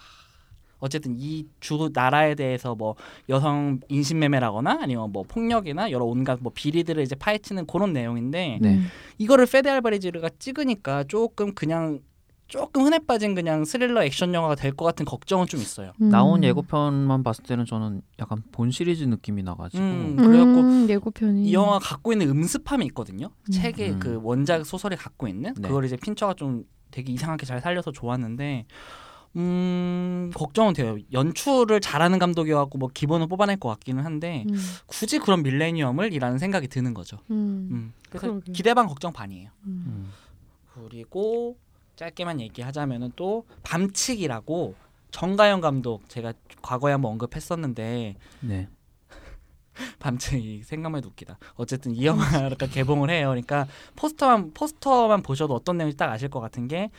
[0.80, 2.96] 어쨌든 이 주 나라에 대해서 뭐
[3.30, 8.76] 여성 인신매매라거나 아니면 뭐 폭력이나 여러 온갖 뭐 비리들을 이제 파헤치는 그런 내용인데 네.
[8.76, 8.88] 음.
[9.18, 12.00] 이거를 페데 알바레즈가 찍으니까 조금 그냥
[12.48, 15.94] 조금 흔해 빠진 그냥 스릴러 액션 영화가 될 것 같은 걱정은 좀 있어요.
[16.02, 16.10] 음.
[16.10, 20.16] 나온 예고편만 봤을 때는 저는 약간 본 시리즈 느낌이 나가지고 음.
[20.18, 23.28] 그래갖고 음, 예고편이 이 영화가 갖고 있는 음습함이 있거든요.
[23.48, 23.52] 음.
[23.52, 24.00] 책의 음.
[24.00, 25.68] 그 원작 소설이 갖고 있는 네.
[25.68, 28.66] 그걸 이제 핀처가 좀 되게 이상하게 잘 살려서 좋았는데
[29.36, 30.98] 음 걱정은 돼요.
[31.12, 34.56] 연출을 잘하는 감독이어갖고 뭐 기본은 뽑아낼 것 같기는 한데 음.
[34.86, 37.18] 굳이 그런 밀레니엄을이라는 생각이 드는 거죠.
[37.32, 37.68] 음.
[37.72, 37.94] 음.
[38.10, 38.52] 그래서 그러게.
[38.52, 39.50] 기대 반 걱정 반이에요.
[39.66, 39.84] 음.
[39.88, 40.12] 음.
[40.76, 41.58] 그리고
[41.96, 44.76] 짧게만 얘기하자면은 또 밤치기라고
[45.12, 48.68] 정가영 감독 제가 과거에 한번 언급했었는데 네.
[50.00, 51.38] 밤치기 생각만 해도 웃기다.
[51.56, 53.30] 어쨌든 이 영화가 개봉을 해요.
[53.30, 56.90] 그러니까 포스터만 포스터만 보셔도 어떤 내용인지 딱 아실 것 같은 게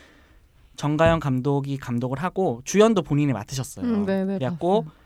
[0.75, 3.85] 정가영 감독이 감독을 하고 주연도 본인이 맡으셨어요.
[3.85, 5.05] 음, 네네, 그래갖고 봤어요.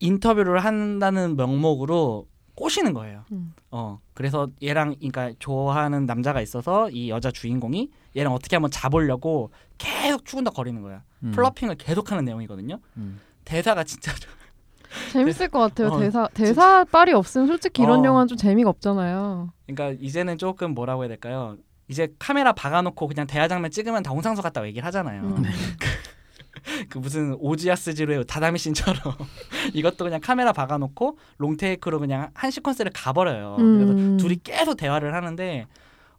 [0.00, 3.24] 인터뷰를 한다는 명목으로 꼬시는 거예요.
[3.32, 3.54] 음.
[3.70, 10.24] 어 그래서 얘랑 그러니까 좋아하는 남자가 있어서 이 여자 주인공이 얘랑 어떻게 한번 잡으려고 계속
[10.24, 11.02] 추근덕 거리는 거야.
[11.22, 11.32] 음.
[11.32, 12.78] 플러핑을 계속하는 내용이거든요.
[12.96, 13.20] 음.
[13.44, 14.12] 대사가 진짜
[15.12, 15.88] 재밌을 것 같아요.
[15.88, 18.04] 어, 대사 대사 빨이 없으면 솔직히 이런 어.
[18.04, 19.52] 영화는 좀 재미가 없잖아요.
[19.66, 21.56] 그러니까 이제는 조금 뭐라고 해야 될까요?
[21.88, 25.22] 이제 카메라 박아놓고 그냥 대화 장면 찍으면 다 홍상수 같다고 얘기를 하잖아요.
[25.22, 25.42] 음.
[26.88, 29.00] 그 무슨 오지아스지로의 다다미 씬처럼
[29.72, 33.56] 이것도 그냥 카메라 박아놓고 롱테이크로 그냥 한 시퀀스를 가버려요.
[33.58, 34.16] 그래서 음.
[34.16, 35.66] 둘이 계속 대화를 하는데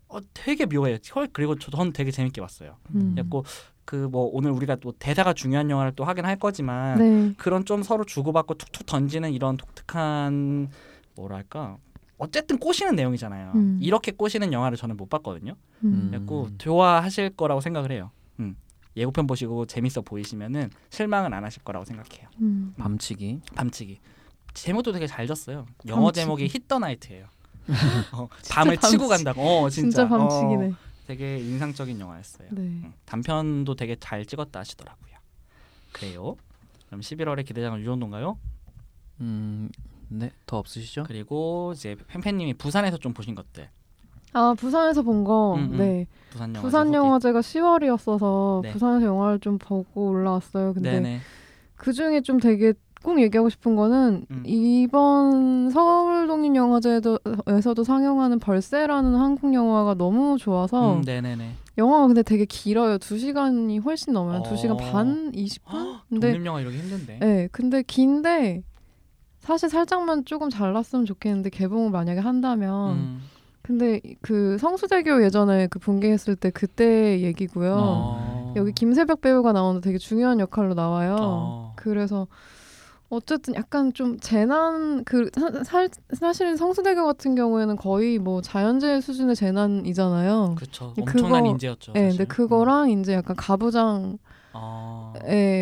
[0.10, 0.98] 어, 되게 묘해요.
[1.15, 2.78] 헐, 그리고 저- 저는 되게 재밌게 봤어요.
[2.96, 3.12] 음.
[3.13, 3.43] 그래갖고
[3.86, 7.34] 그뭐 오늘 우리가 또 대사가 중요한 영화를 또 하긴 할 거지만 네.
[7.38, 10.70] 그런 좀 서로 주고받고 툭툭 던지는 이런 독특한
[11.15, 11.78] 뭐랄까
[12.17, 13.52] 어쨌든 꼬시는 내용이잖아요.
[13.56, 13.80] 음.
[13.82, 15.56] 이렇게 꼬시는 영화를 저는 못 봤거든요.
[15.84, 16.08] 음.
[16.10, 18.12] 그래갖고 좋아하실 거라고 생각을 해요.
[18.39, 18.56] 음.
[18.98, 22.28] 예고편 보시고 재밌어 보이시면은 실망은 안 하실 거라고 생각해요.
[22.41, 22.74] 음.
[22.78, 23.41] 밤치기.
[23.56, 24.00] 밤치기
[24.54, 25.65] 제목도 되게 잘 졌어요.
[25.88, 26.22] 영어 밤치기.
[26.24, 27.28] 제목이 히터 나이트예요.
[28.13, 29.41] 어, 밤을 치고 간다고.
[29.41, 30.67] 어, 진짜, 진짜 밤치기네.
[30.69, 30.75] 어,
[31.08, 32.49] 되게 인상적인 영화였어요.
[32.51, 32.62] 네.
[32.62, 35.15] 음, 단편도 되게 잘 찍었다 하시더라고요.
[35.93, 36.36] 그래요.
[36.88, 38.38] 그럼 11월에 기대장은 이 정도인가요?
[39.21, 39.69] 음.
[40.10, 40.32] 네.
[40.45, 41.03] 더 없으시죠?
[41.03, 43.69] 그리고 이제 팬팬님이 부산에서 좀 보신 것들.
[44.34, 45.56] 아 부산에서 본 거.
[45.56, 45.77] 음, 음.
[45.77, 46.08] 네.
[46.30, 46.62] 부산 영화.
[46.62, 48.71] 부산 영화제가 10월이었어서 네.
[48.71, 50.73] 부산에서 영화를 좀 보고 올라왔어요.
[50.73, 51.19] 근데 네네.
[51.75, 52.73] 그 중에 좀 되게
[53.08, 54.43] 꼭 얘기하고 싶은 거는 음.
[54.46, 61.52] 이번 서울 독립영화제에서도 상영하는 벌새라는 한국 영화가 너무 좋아서 음, 네네네.
[61.78, 62.98] 영화가 근데 되게 길어요.
[62.98, 64.39] 2시간이 훨씬 넘어요.
[64.39, 64.43] 어.
[64.43, 66.00] 2시간 반, 20분?
[66.10, 67.20] 근데 독립 영화 이러기 힘든데.
[67.22, 68.63] 네, 근데 긴데
[69.39, 73.22] 사실 살짝만 조금 잘났으면 좋겠는데 개봉을 만약에 한다면 음.
[73.62, 77.78] 근데 그 성수대교 예전에 그 붕괴했을 때 그때 얘기고요.
[77.80, 78.54] 어.
[78.58, 81.15] 여기 김세벽 배우가 나오는데 되게 중요한 역할로 나와요.
[81.22, 81.74] 어.
[81.78, 82.28] 그래서
[83.10, 89.36] 어쨌든 약간 좀 재난 그 사, 살- 사실 성수대교 같은 경우에는 거의 뭐 자연재해 수준의
[89.36, 90.56] 재난이잖아요.
[90.58, 90.93] 그렇죠.
[90.93, 91.93] 그거- 엄청난 인재였죠.
[91.93, 92.17] 네, 사실.
[92.17, 94.17] 근데 그거랑 이제 약간 가부장의
[94.54, 95.13] 어.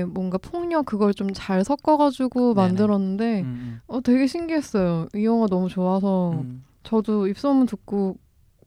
[0.08, 2.68] 뭔가 폭력 그걸 좀 잘 섞어가지고 네네.
[2.68, 3.80] 만들었는데 음, 음.
[3.88, 5.08] 어 되게 신기했어요.
[5.14, 6.64] 이 영화 너무 좋아서 음.
[6.84, 8.16] 저도 입소문 듣고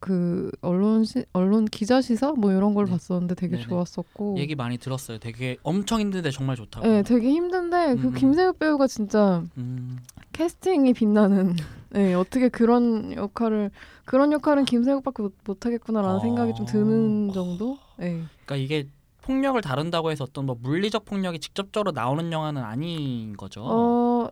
[0.01, 2.93] 그 언론 시, 언론 기자 시사 뭐 이런 걸 네.
[2.93, 3.69] 봤었는데 되게 네네.
[3.69, 4.37] 좋았었고.
[4.39, 5.19] 얘기 많이 들었어요.
[5.19, 6.87] 되게 엄청 힘든데 정말 좋다고.
[6.87, 8.15] 네, 되게 힘든데 그 음, 음.
[8.15, 9.99] 김세혁 배우가 진짜 음.
[10.33, 11.57] 캐스팅이 빛나는.
[11.91, 13.71] 네, 어떻게 그런 역할을
[14.05, 16.21] 그런 역할은 김세혁밖에 못, 못하겠구나라는 어.
[16.21, 17.79] 생각이 좀 드는 정도.
[17.97, 18.23] 네.
[18.45, 18.87] 그러니까 이게
[19.23, 23.63] 폭력을 다룬다고 해서 어떤 뭐 물리적 폭력이 직접적으로 나오는 영화는 아닌 거죠.
[23.65, 24.29] 어,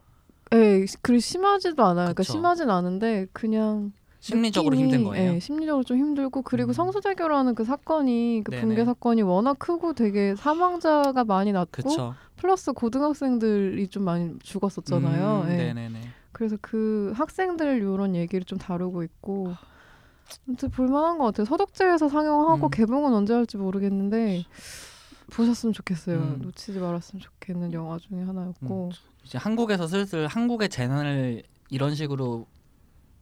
[0.54, 1.94] 예, 그리 심하지도 않아요.
[2.06, 2.32] 그러니까 그쵸.
[2.32, 3.92] 심하진 않은데 그냥
[4.26, 5.34] 심리적으로 느낌이, 힘든 거예요.
[5.34, 6.72] 예, 심리적으로 좀 힘들고 그리고 음.
[6.72, 8.62] 성수대교라는 그 사건이 그 네네.
[8.62, 12.14] 붕괴 사건이 워낙 크고 되게 사망자가 많이 났고 그쵸.
[12.36, 15.44] 플러스 고등학생들이 좀 많이 죽었었잖아요.
[15.46, 15.56] 음, 예.
[15.56, 16.00] 네네네.
[16.32, 19.54] 그래서 그 학생들 이런 얘기를 좀 다루고 있고
[20.48, 21.44] 아무튼 볼만한 것 같아요.
[21.44, 22.70] 서독제에서 상영하고 음.
[22.70, 24.44] 개봉은 언제 할지 모르겠는데
[25.30, 26.16] 보셨으면 좋겠어요.
[26.18, 26.38] 음.
[26.42, 28.90] 놓치지 말았으면 좋겠는 영화 중에 하나였고
[29.24, 32.46] 이제 한국에서 슬슬 한국의 재난을 이런 식으로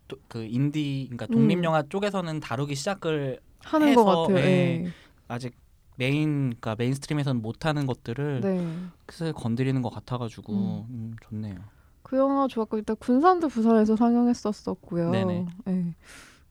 [0.09, 1.65] 또- 그 인디 그러니까 독립 음.
[1.65, 4.39] 영화 쪽에서는 다루기 시작을 하는 해서, 것 같아요.
[4.39, 4.85] 예.
[4.85, 4.91] 예.
[5.29, 5.55] 아직
[5.97, 9.33] 메인 그러니까 mainstream에서는 못하는 것들을 네.
[9.33, 10.87] 건드리는 것 같아가지고 음.
[10.91, 11.55] 음, 좋네요.
[12.03, 15.11] 그 영화 좋았고 일단 군산도 부산에서 상영했었었고요.
[15.11, 15.47] 네네.
[15.69, 15.95] 예.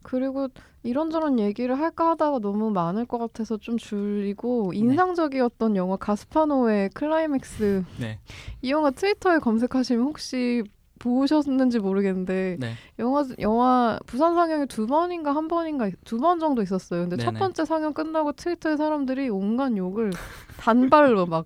[0.01, 0.47] 그리고
[0.81, 4.79] 이런저런 얘기를 할까 하다가 너무 많을 것 같아서 좀 줄이고 네.
[4.79, 8.19] 인상적이었던 영화 가스파 노에 클라이맥스 네,
[8.61, 10.63] 이 영화 트위터에 검색하시면 혹시
[11.03, 12.73] 보셨는지 모르겠는데 네.
[12.97, 17.01] 영화 영화 부산 상영이 두 번인가 한 번인가 두 번 정도 있었어요.
[17.01, 17.39] 근데 첫 네네.
[17.39, 20.11] 번째 상영 끝나고 트위터에 사람들이 온갖 욕을
[20.57, 21.45] 단발로 막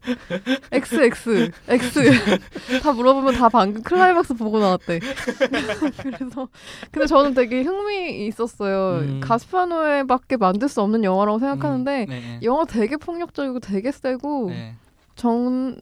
[0.71, 2.01] XX X
[2.83, 4.99] 다 물어보면 다 방금 클라이막스 보고 나왔대.
[6.03, 6.47] 그래서
[6.91, 8.99] 근데 저는 되게 흥미 있었어요.
[9.01, 9.19] 음.
[9.23, 12.39] 가스파노에밖에 만들 수 없는 영화라고 생각하는데 음, 네, 네.
[12.43, 14.75] 영화 되게 폭력적이고 되게 세고 네.
[15.15, 15.75] 정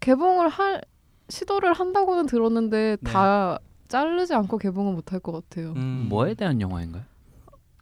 [0.00, 0.80] 개봉을 할
[1.28, 3.10] 시도를 한다고는 들었는데 네.
[3.10, 3.58] 다
[3.88, 5.72] 자르지 않고 개봉은 못할 것 같아요.
[5.76, 6.06] 음.
[6.08, 7.02] 뭐에 대한 영화인가요?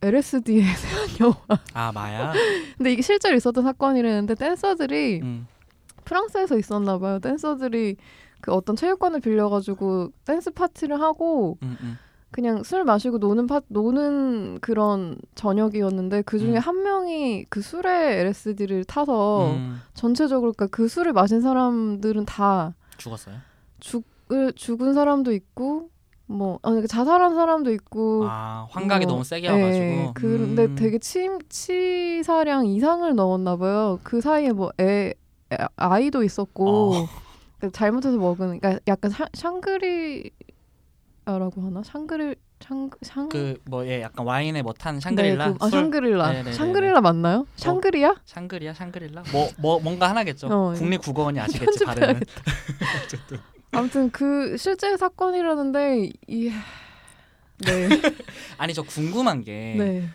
[0.03, 1.61] LSD에 대한 영화.
[1.75, 2.33] 아 마야.
[2.77, 5.47] 근데 이게 실제로 있었던 사건이라는데 댄서들이 음.
[6.05, 7.19] 프랑스에서 있었나 봐요.
[7.21, 7.97] 댄서들이
[8.41, 11.99] 그 어떤 체육관을 빌려가지고 댄스 파티를 하고 음, 음.
[12.33, 16.59] 그냥 술 마시고 노는 파 노는 그런 저녁이었는데 그 중에 음.
[16.59, 19.81] 한 명이 그 술에 LSD를 타서 음.
[19.95, 23.37] 전체적으로 그러니까 그 술을 마신 사람들은 다 죽었어요?
[23.81, 25.91] 죽을 죽은 사람도 있고
[26.27, 29.85] 뭐 아니 그 자살한 사람도 있고 아 환각이 뭐, 너무 세게 와가지고.
[29.85, 30.75] 예, 그런데 음.
[30.77, 33.99] 되게 치, 치사량 이상을 넣었나 봐요.
[34.03, 35.15] 그 사이에 뭐 애
[35.77, 37.09] 아이도 있었고 어.
[37.59, 40.33] 그러니까 잘못해서 먹은 그러니까 약간 샤, 샹그리라고
[41.27, 45.47] 하나 샹그리 샹샹 그뭐 예, 약간 와인에 뭐 탄 샹그릴라.
[45.49, 45.81] 네, 그, 아 술?
[45.85, 46.53] 샹그릴라 네네네네.
[46.57, 47.47] 샹그릴라 맞나요?
[47.57, 48.15] 샹그리야?
[48.25, 50.49] 샹그리야 샹그릴라 뭐 뭐 뭔가 하나겠죠.
[50.49, 52.21] 어, 국립국어원이 아시겠지 발음은.
[53.73, 56.51] 아무튼 그 실제 사건이라는데 이
[57.59, 57.89] 네.
[58.59, 60.09] 아니 저 궁금한 게 네.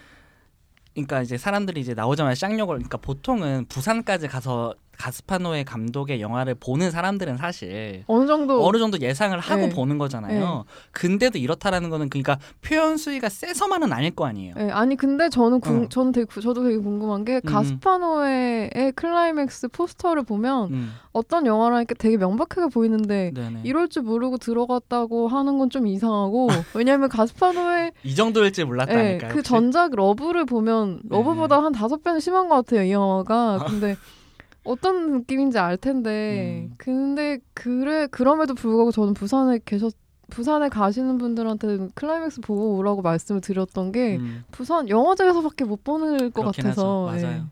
[0.93, 6.91] 그러니까 이제 사람들이 이제 나오자마자 쌍욕을 그러니까 보통은 부산까지 가서 가스파 노에 감독의 영화를 보는
[6.91, 9.69] 사람들은 사실 어느 정도 어느 정도 예상을 하고 네.
[9.69, 10.65] 보는 거잖아요.
[10.91, 14.55] 근데도 이렇다라는 거는 그러니까 표현 수위가 세서만은 아닐 거 아니에요.
[14.55, 15.87] 네, 아니 근데 저는 궁, 어.
[15.89, 17.41] 저는 되게 구- 저도 되게 궁금한 게 음.
[17.45, 23.61] 가스파 노에 클라이맥스 포스터를 보면 음, 어떤 영화라니까 되게 명백하게 보이는데 네네.
[23.63, 29.29] 이럴 줄 모르고 들어갔다고 하는 건 좀 이상하고 왜냐하면 가스파 노에 이 정도일 줄 몰랐다니까요.
[29.31, 29.43] 예, 그?
[29.43, 31.09] 전작 러브를 보면 네.
[31.09, 33.97] 러브보다 한 다섯 배는 심한 것 같아요 이 영화가 근데
[34.67, 36.73] 어떤 느낌인지 알 텐데 음.
[36.77, 39.93] 근데 그래 그럼에도 불구하고 저는 부산에 계셨
[40.29, 46.43] 부산에 가시는 분들한테 클라이맥스 보고 오라고 말씀을 드렸던 게 음, 부산 영화제에서밖에 못 보는 것
[46.43, 47.17] 같아서 하죠.
[47.17, 47.29] 예.
[47.29, 47.49] 맞아요.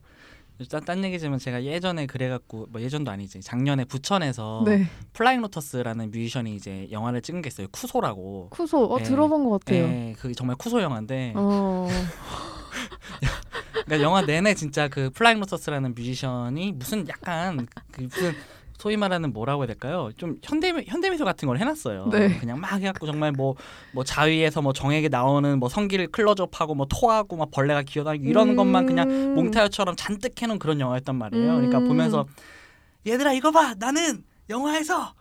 [0.60, 6.56] 일단 딴 얘기지만 제가 예전에 그래갖고 뭐 예전도 아니지 작년에 부천에서 네 플라잉 로터스라는 뮤지션이
[6.56, 7.68] 이제 영화를 찍은 게 있어요.
[7.72, 8.48] 쿠소라고.
[8.52, 9.04] 쿠소 어, 예.
[9.04, 9.84] 들어본 것 같아요.
[9.84, 11.88] 예, 그게 정말 くそ 영화인데 어,
[13.86, 18.34] 그러니까 영화 내내 진짜 그 플라잉 로터스라는 뮤지션이 무슨 약간 그 무슨
[18.78, 20.10] 소위 말하는 뭐라고 해야 될까요?
[20.18, 22.10] 좀 현대 현대 미술 같은 걸 해놨어요.
[22.12, 22.38] 네.
[22.40, 27.52] 그냥 막 해갖고 정말 뭐뭐 자위에서 뭐 정액이 나오는 뭐 성기를 클로즈업하고 뭐 토하고 막
[27.52, 28.56] 벌레가 기어다니고 이런 음.
[28.56, 31.56] 것만 그냥 몽타주처럼 잔뜩 해놓은 그런 영화였단 말이에요.
[31.56, 31.88] 그러니까 음.
[31.88, 32.26] 보면서
[33.08, 35.14] 얘들아 이거 봐 나는 영화에서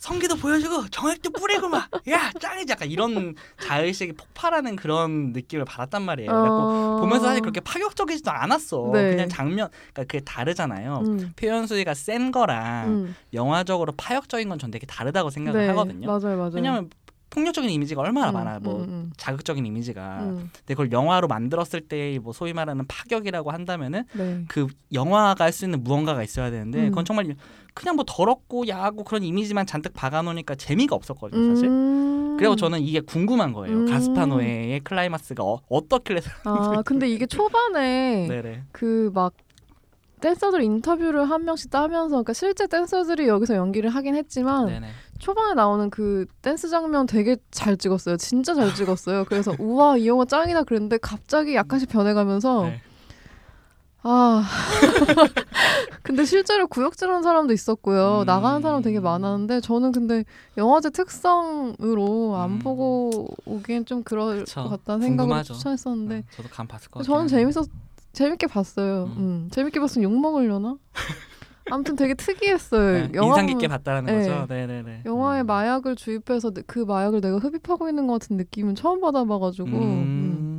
[0.00, 6.30] 성기도 보여주고 정액도 뿌리고 막 야 짱이지 약간 이런 자의식이 폭발하는 그런 느낌을 받았단 말이에요.
[6.32, 6.96] 어.
[7.00, 8.90] 보면서 사실 그렇게 파격적이지도 않았어.
[8.92, 9.10] 네.
[9.10, 11.02] 그냥 장면, 그러니까 그게 다르잖아요.
[11.06, 13.16] 음, 표현 수위가 센 거랑 음.
[13.34, 16.06] 영화적으로 파격적인 건 전 되게 다르다고 생각을 네, 하거든요.
[16.06, 16.50] 맞아요, 맞아요.
[16.54, 16.90] 왜냐하면
[17.30, 20.18] 폭력적인 이미지가 얼마나 음, 많아, 뭐 음, 음, 자극적인 이미지가.
[20.22, 20.50] 음.
[20.52, 24.44] 근데 그걸 영화로 만들었을 때 뭐 소위 말하는 파격이라고 한다면은 네.
[24.48, 26.88] 그 영화가 할 수 있는 무언가가 있어야 되는데 음.
[26.88, 27.36] 그건 정말
[27.74, 31.68] 그냥 뭐 더럽고 야하고 그런 이미지만 잔뜩 박아놓으니까 재미가 없었거든요, 사실.
[31.68, 32.36] 음.
[32.38, 33.76] 그리고 저는 이게 궁금한 거예요.
[33.76, 33.86] 음.
[33.86, 38.28] 가스파노의 클라이막스가 어, 어떻길래 아 근데 이게 초반에.
[38.72, 39.34] 그 막
[40.20, 44.88] 댄서들 인터뷰를 한 명씩 따면서 그러니까 실제 댄서들이 여기서 연기를 하긴 했지만 네네.
[45.18, 48.16] 초반에 나오는 그 댄스 장면 되게 잘 찍었어요.
[48.16, 49.24] 진짜 잘 찍었어요.
[49.24, 52.80] 그래서 우와 이 영화 짱이다 그랬는데 갑자기 약간씩 변해가면서 네.
[54.02, 54.42] 아
[56.02, 58.26] 근데 실제로 구역질하는 사람도 있었고요 음.
[58.26, 60.24] 나가는 사람 되게 많았는데 저는 근데
[60.56, 62.58] 영화제 특성으로 안 음.
[62.60, 64.62] 보고 오기엔 좀 그럴 그쵸.
[64.62, 65.42] 것 같다는 생각으로.
[65.42, 67.14] 추천했었는데 어, 저도 간 봤을 것 같아요.
[67.14, 67.68] 저는 재밌었
[68.12, 69.04] 재밌게 봤어요.
[69.16, 69.18] 음.
[69.18, 69.48] 음.
[69.52, 70.76] 재밌게 봤으면 욕 먹으려나?
[71.70, 72.92] 아무튼 되게 특이했어요.
[73.06, 74.26] 네, 영화 인상 깊게 봤다라는 네.
[74.26, 74.46] 거죠.
[74.52, 75.02] 네네네.
[75.06, 75.46] 영화에 음.
[75.46, 79.72] 마약을 주입해서 느- 그 마약을 내가 흡입하고 있는 것 같은 느낌은 처음 받아봐가지고 음.
[79.72, 80.49] 음,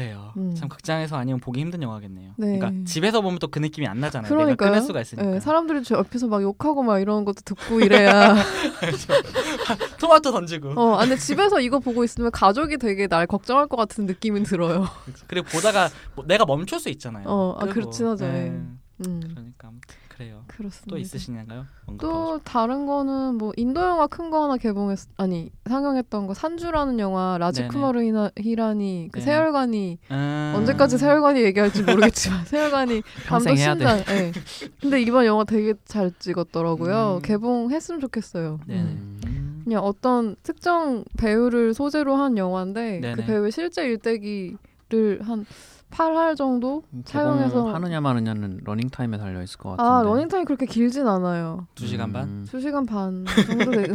[0.00, 0.32] 그래요.
[0.38, 0.54] 음.
[0.54, 2.32] 참 극장에서 아니면 보기 힘든 영화겠네요.
[2.38, 2.58] 네.
[2.58, 4.28] 그러니까 집에서 보면 또 그 느낌이 안 나잖아요.
[4.30, 4.70] 내가 그러니까요.
[4.70, 5.28] 끊을 수가 있으니까.
[5.28, 8.36] 네, 사람들이 저 옆에서 막 욕하고 막 이런 것도 듣고 이래야
[9.98, 10.70] 토마토 던지고.
[10.80, 14.86] 어, 아, 근데 집에서 이거 보고 있으면 가족이 되게 날 걱정할 것 같은 느낌은 들어요.
[15.26, 17.24] 그리고 보다가 뭐 내가 멈출 수 있잖아요.
[17.26, 17.66] 어, 아.
[17.66, 18.24] 그렇긴 하죠.
[18.24, 18.46] 네.
[18.46, 18.48] 예.
[18.50, 20.44] 음, 그러니까 아무튼 그래요.
[20.48, 20.90] 그렇습니다.
[20.90, 21.64] 또 있으시냐가요?
[21.98, 27.38] 또 다른 거는 뭐 인도 영화 큰 거 하나 개봉했 아니 상영했던 거 산주라는 영화
[27.38, 29.24] 라지쿠마르 히나- 히라니 그 네.
[29.24, 30.52] 세월간이 음...
[30.56, 33.56] 언제까지 세월간이 얘기할지 모르겠지만 세월간이 감독.
[33.56, 34.08] 신작.
[34.10, 34.32] 예.
[34.80, 37.16] 근데 이번 영화 되게 잘 찍었더라고요.
[37.16, 37.22] 음.
[37.22, 38.60] 개봉했으면 좋겠어요.
[38.66, 38.80] 네네.
[38.82, 39.20] 음.
[39.26, 39.60] 음.
[39.64, 43.14] 그냥 어떤 특정 배우를 소재로 한 영화인데 네네.
[43.16, 45.46] 그 배우의 실제 일대기를 한
[45.90, 49.88] 8할 정도 사용해서 하느냐 마느냐는 러닝 타임에 달려 있을 것 같은데.
[49.90, 51.66] 아 러닝 타임 그렇게 길진 않아요.
[51.74, 52.24] 두 시간 반.
[52.28, 53.88] 음, 2시간 반 정도 되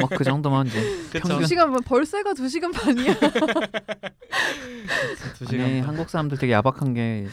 [0.00, 0.80] 뭐그 정도면 이제.
[1.20, 3.14] 평균- 2시간 반 벌새가 2시간 반이야.
[5.34, 5.88] 두 아니, 시간 반.
[5.88, 7.26] 한국 사람들 되게 야박한 게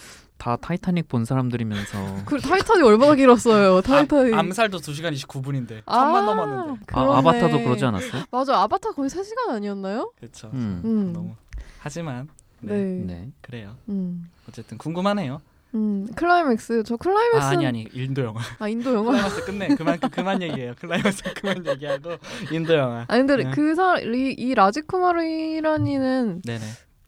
[0.43, 3.79] 다 타이타닉 본 사람들이면서 그 타이타닉이 얼마나 길었어요.
[3.79, 4.33] 타이타닉이.
[4.33, 6.81] 암, 암살도 2시간 29분인데 아, 천만 넘었는데.
[6.91, 8.23] 아, 아바타도 그러지 않았어요?
[8.29, 8.61] 맞아.
[8.63, 10.11] 아바타 거의 3시간 아니었나요?
[10.19, 10.49] 그렇죠.
[10.53, 10.81] 음.
[10.83, 11.13] 음.
[11.13, 11.35] 너무
[11.79, 12.27] 하지만
[12.63, 12.73] 네.
[12.75, 13.03] 네.
[13.05, 13.31] 네.
[13.41, 13.75] 그래요.
[13.89, 14.29] 음.
[14.47, 15.41] 어쨌든 궁금하네요.
[15.75, 16.07] 음.
[16.15, 16.83] 클라이맥스.
[16.83, 18.41] 저 클라이맥스 아, 아니 아니 인도 영화.
[18.59, 19.11] 아, 인도 영화.
[19.11, 19.67] 클라이막스 끝내.
[19.75, 20.73] 그만 그, 그만 얘기해요.
[20.79, 22.11] 클라이막스 그만 얘기하고
[22.51, 23.05] 인도 영화.
[23.07, 23.51] 아니 근데 네.
[23.51, 26.65] 그 사, 이, 이 라지쿠마르 히라니는 네네.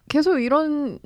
[0.09, 0.99] 계속 이런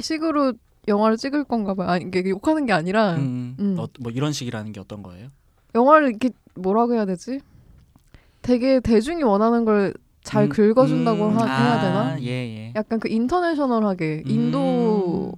[0.00, 0.54] 식으로
[0.88, 1.88] 영화를 찍을 건가 봐요.
[1.88, 3.76] 아니 이게 욕하는 게 아니라 음, 음.
[3.78, 5.28] 어, 뭐 이런 식이라는 게 어떤 거예요?
[5.74, 7.40] 영화를 이렇게 뭐라고 해야 되지?
[8.42, 12.20] 되게 대중이 원하는 걸 잘 음, 긁어준다고 음, 하, 해야 아, 되나?
[12.22, 12.72] 예 예.
[12.76, 14.30] 약간 그 인터내셔널하게 음.
[14.30, 15.32] 인도로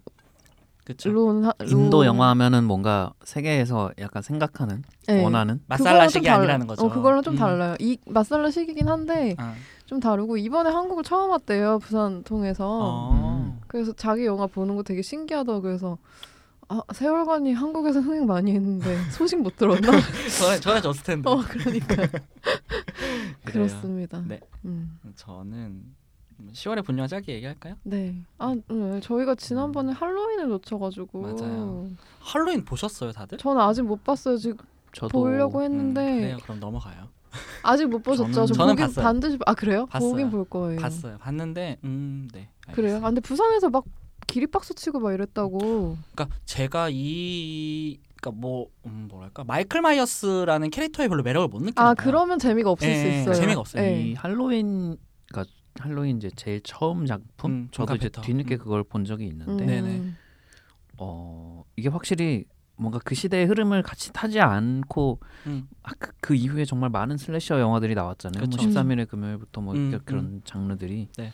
[0.85, 1.11] 그렇죠.
[1.45, 5.23] 하- 인도 로- 영화 하면은 뭔가 세계에서 약간 생각하는 네.
[5.23, 6.85] 원하는 마살라식이 그거랑 좀 달라- 아니라는 거죠.
[6.87, 7.39] 어, 그거랑 좀 음.
[7.39, 7.77] 달라요.
[7.79, 9.55] 이 마살라식이긴 한데 아,
[9.87, 12.67] 좀 다르고 이번에 한국을 처음 왔대요 부산 통해서.
[12.83, 13.61] 어.
[13.69, 15.99] 그래서 자기 영화 보는 거 되게 신기하다고 그래서
[16.69, 19.91] 아 세월간이 한국에서 흥행 많이 했는데 소식 못 들었나?
[20.39, 21.29] 전에 전에 줬을 텐데.
[21.31, 21.97] 어 그러니까
[23.51, 23.67] 그래요.
[23.67, 24.23] 그렇습니다.
[24.27, 24.41] 네.
[24.65, 24.99] 음.
[25.17, 25.83] 저는
[26.53, 27.75] 10월에 본 영화 짧게 얘기할까요?
[27.83, 28.17] 네.
[28.39, 29.01] 아 네.
[29.01, 31.89] 저희가 지난번에 할로윈을 놓쳐가지고 맞아요.
[32.21, 33.39] 할로윈 보셨어요, 다들?
[33.39, 34.37] 저는 아직 못 봤어요.
[34.39, 34.57] 지금
[34.93, 36.39] 저도 보려고 했는데 음, 그래요.
[36.43, 37.09] 그럼 넘어가요.
[37.63, 38.31] 아직 못 보셨죠?
[38.31, 39.05] 저는- 저 저는 봤어요.
[39.05, 39.87] 반드시 아 그래요?
[39.87, 40.11] 봤어요.
[40.11, 40.81] 보긴 볼 거예요.
[40.81, 41.19] 봤어요.
[41.19, 42.49] 봤는데 음, 네.
[42.73, 42.97] 그래요?
[42.97, 43.85] 아, 근데 부산에서 막
[44.27, 45.97] 기립박수 치고 막 이랬다고.
[46.15, 51.95] 그러니까 제가 이 그러니까 뭐 음, 뭐랄까 마이클 마이어스라는 캐릭터의 별로 매력을 못 느끼는 아
[51.95, 51.97] 거예요.
[51.97, 53.35] 그러면 재미가 없을 예, 수 있어요.
[53.35, 53.83] 재미가 없어요.
[53.83, 54.03] 예.
[54.03, 54.97] 이 할로윈
[55.31, 58.09] 그러니까 할로윈 이제 제일 처음 작품 음, 저도 이제.
[58.11, 58.59] 뒤늦게 음.
[58.59, 60.17] 그걸 본 적이 있는데 음.
[60.99, 62.45] 어 이게 확실히
[62.77, 65.69] 뭔가 그 시대의 흐름을 같이 타지 않고 음.
[65.83, 68.43] 아, 그, 그 이후에 정말 많은 슬래셔 영화들이 나왔잖아요.
[68.43, 68.57] 그쵸.
[68.57, 71.09] 뭐 13일의 금요일부터 뭐 음, 그런 장르들이.
[71.19, 71.33] 네.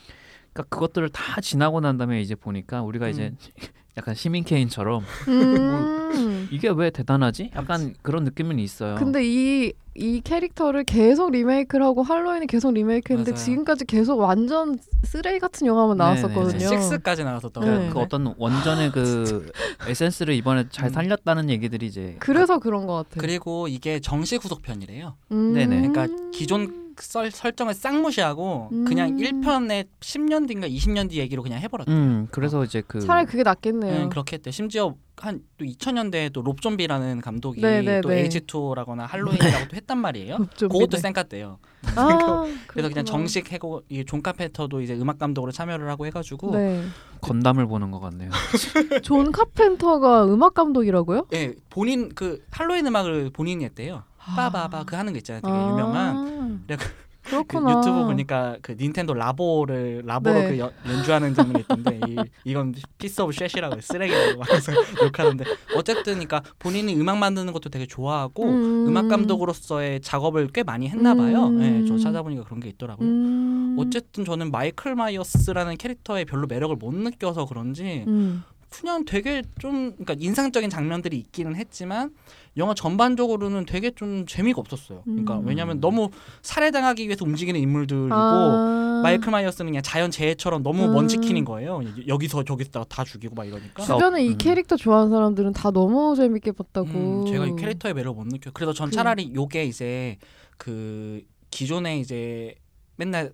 [0.52, 3.36] 그러니까 그것들을 다 지나고 난 다음에 이제 보니까 우리가 이제 음.
[3.96, 6.35] 약간 시민 케인처럼 음.
[6.50, 7.50] 이게 왜 대단하지?
[7.56, 8.94] 약간 그런 느낌은 있어요.
[8.96, 13.44] 근데 이, 이 캐릭터를 계속 리메이크를 하고 할로윈이 계속 리메이크했는데 맞아요.
[13.44, 15.96] 지금까지 계속 완전 쓰레기 같은 영화만.
[15.96, 16.68] 나왔었거든요.
[16.68, 17.78] 식스까지 나왔었던 네.
[17.78, 17.90] 네.
[17.90, 19.50] 그 어떤 원전의 그
[19.88, 20.92] 에센스를 이번에 잘 음.
[20.92, 23.20] 살렸다는 얘기들이 이제 그래서 그 런 것 같아요.
[23.20, 25.14] 그리고 이게 정식 후속편이래요.
[25.32, 25.52] 음.
[25.54, 25.88] 네네.
[25.88, 28.84] 그러니까 기존 설, 설정을 싹 무시하고 음.
[28.84, 31.90] 그냥 1편에 10년 뒤인가 20년 뒤 얘기로 그냥 해버렸대.
[31.92, 33.98] 음 그래서 이제 그 차라리 그게 낫겠네요.
[34.04, 34.50] 네, 그렇게 했대.
[34.50, 38.28] 심지어 한 또 2000년대에 또 롭좀비라는 감독이 네, 네, 또 네.
[38.28, 40.36] H2라거나 할로윈이라고 또 했단 말이에요.
[40.54, 40.98] 좀 그것도.
[40.98, 41.56] 쌩깠대요.
[41.96, 43.04] 아, 그래서 그냥.
[43.06, 46.82] 정식 해고 이존 카펜터도 이제 음악 감독으로 참여를 하고 해가지고 네.
[47.22, 48.30] 건담을 보는 것 같네요.
[49.02, 51.28] 존 카펜터가 음악 감독이라고요?
[51.32, 54.02] 예 본인 그 할로윈 음악을 본인이 했대요.
[54.34, 55.42] 빠바바 그 하는 거 있잖아요.
[55.42, 56.64] 되게 아, 유명한.
[56.66, 56.84] 내가
[57.26, 57.78] 그 그렇구나.
[57.78, 60.48] 유튜브 보니까 그 닌텐도 라보를 라보로 네.
[60.50, 66.42] 그 연, 연주하는 장면이 있던데 이, 이건 piece of shit이라고 쓰레기라고 하면서 욕하는데 어쨌든 그러니까
[66.58, 68.96] 본인이 음악 만드는 것도 되게 좋아하고 음.
[68.96, 71.48] 악 감독으로서의 작업을 꽤 많이 했나 봐요.
[71.48, 71.62] 음.
[71.62, 73.08] 예, 저 찾아보니까 그런 게 있더라고요.
[73.08, 73.76] 음.
[73.78, 78.44] 어쨌든 저는 마이클 마이어스라는 캐릭터에 별로 매력을 못 느껴서 그런지 음.
[78.70, 82.10] 그냥 되게 좀 그러니까 인상적인 장면들이 있기는 했지만
[82.56, 85.02] 영화 전반적으로는 되게 좀 재미가 없었어요.
[85.04, 85.46] 그러니까 음.
[85.46, 86.10] 왜냐하면 너무
[86.42, 89.00] 살해당하기 위해서 움직이는 인물들이고 아.
[89.02, 90.92] 마이클 마이어스는 그냥 자연 재해처럼 너무 음.
[90.94, 91.80] 먼치킨인 거예요.
[92.08, 93.82] 여기서 저기서 다 죽이고 막 이러니까.
[93.82, 94.38] 주변에 이 음.
[94.38, 96.88] 캐릭터 좋아하는 사람들은 다 너무 재밌게 봤다고.
[96.88, 98.50] 음, 제가 이 캐릭터의 매력을 못 느껴.
[98.54, 100.16] 그래서 전 그- 차라리 요게 이제
[100.56, 102.54] 그 기존에 이제
[102.96, 103.32] 맨날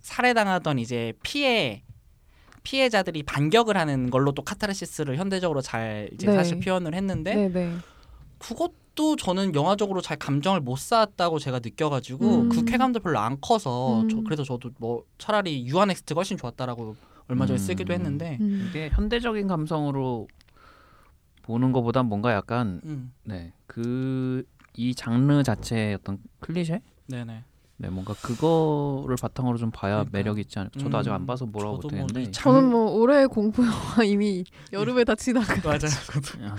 [0.00, 1.82] 살해당하던 이제 피해
[2.64, 6.34] 피해자들이 반격을 하는 걸로 또 카타르시스를 현대적으로 잘 이제 네.
[6.34, 7.72] 사실 표현을 했는데 네 네.
[8.42, 12.48] 그것도 저는 영화적으로 잘 감정을 못 쌓았다고 제가 느껴가지고 음.
[12.48, 14.24] 그 쾌감도 별로 안 커서 저, 음.
[14.24, 16.96] 그래서 저도 뭐 차라리 유한엑스트가 훨씬 좋았다라고
[17.28, 17.58] 얼마 전에 음.
[17.58, 18.66] 쓰기도 했는데 음.
[18.68, 20.26] 이게 현대적인 감성으로
[21.42, 24.44] 보는 것보단 뭔가 약간 음, 네그
[24.76, 27.44] 이 장르 자체의 어떤 클리셰 네네
[27.82, 30.12] 네 뭔가 그거를 바탕으로 좀 봐야 그러니까요.
[30.12, 32.70] 매력 있지 않을까 저도 아직 음, 안 봐서 뭐라고 저도 뭐 못하겠는데 이 장- 저는
[32.70, 35.52] 뭐 올해의 공포 영화 이미 여름에 다 지나가.
[35.68, 36.46] 맞아요.
[36.46, 36.54] 야,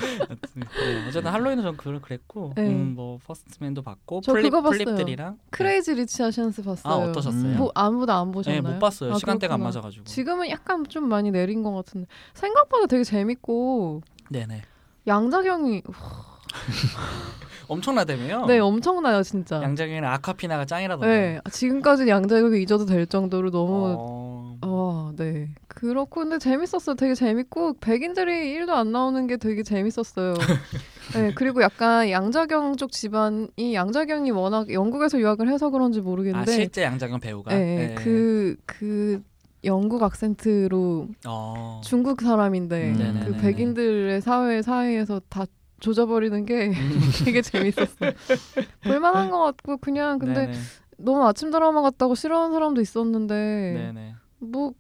[0.53, 2.67] 네, 어쨌든 할로윈은 전 그걸 그랬고, 네.
[2.67, 4.83] 음, 뭐 First Man도 봤고, 저 Flipped 그거 봤어요.
[4.83, 6.93] Flipped이랑 Crazy Rich Asians 봤어요.
[6.93, 7.41] 아 어떠셨어요?
[7.53, 7.57] 음.
[7.57, 8.61] 뭐 아무도 안 보셨나요?
[8.61, 9.13] 네, 못 봤어요.
[9.13, 9.79] 아, 시간대가 안 그렇구나.
[9.79, 10.03] 맞아가지고.
[10.03, 14.61] 지금은 약간 좀 많이 내린 것 같은데 생각보다 되게 재밌고 네네.
[15.07, 15.83] 양자경이
[17.67, 18.45] 엄청나다며요.
[18.45, 19.61] 네 엄청나요 진짜.
[19.61, 21.07] 양자경이랑 아카피나가 짱이라던데.
[21.07, 24.57] 네 지금까지 양자경이 잊어도 될 정도로 너무 어...
[24.65, 25.49] 어, 네.
[25.67, 26.95] 그렇고 근데 재밌었어요.
[26.95, 30.33] 되게 재밌고 백인들이 1도 안 나오는 게 되게 재밌었어요.
[31.15, 36.83] 네, 그리고 약간 양자경 쪽 집안이 양자경이 워낙 영국에서 유학을 해서 그런지 아 모르겠는데 실제
[36.83, 37.53] 양자경 배우가.
[37.53, 39.21] 네, 그, 그
[39.65, 41.81] 영국 악센트로 어...
[41.83, 43.23] 중국 사람인데 음.
[43.25, 43.37] 그.
[43.41, 45.45] 백인들의 사회 사이에서 다
[45.83, 46.99] 조져버리는 게 음.
[47.25, 48.11] 되게 재밌었어요.
[48.83, 50.57] 볼만한 것 같고 그냥 근데 네네.
[50.97, 54.15] 너무 아침 드라마 같다고 싫어하는 사람도 있었는데 네네.
[54.39, 54.73] 뭐,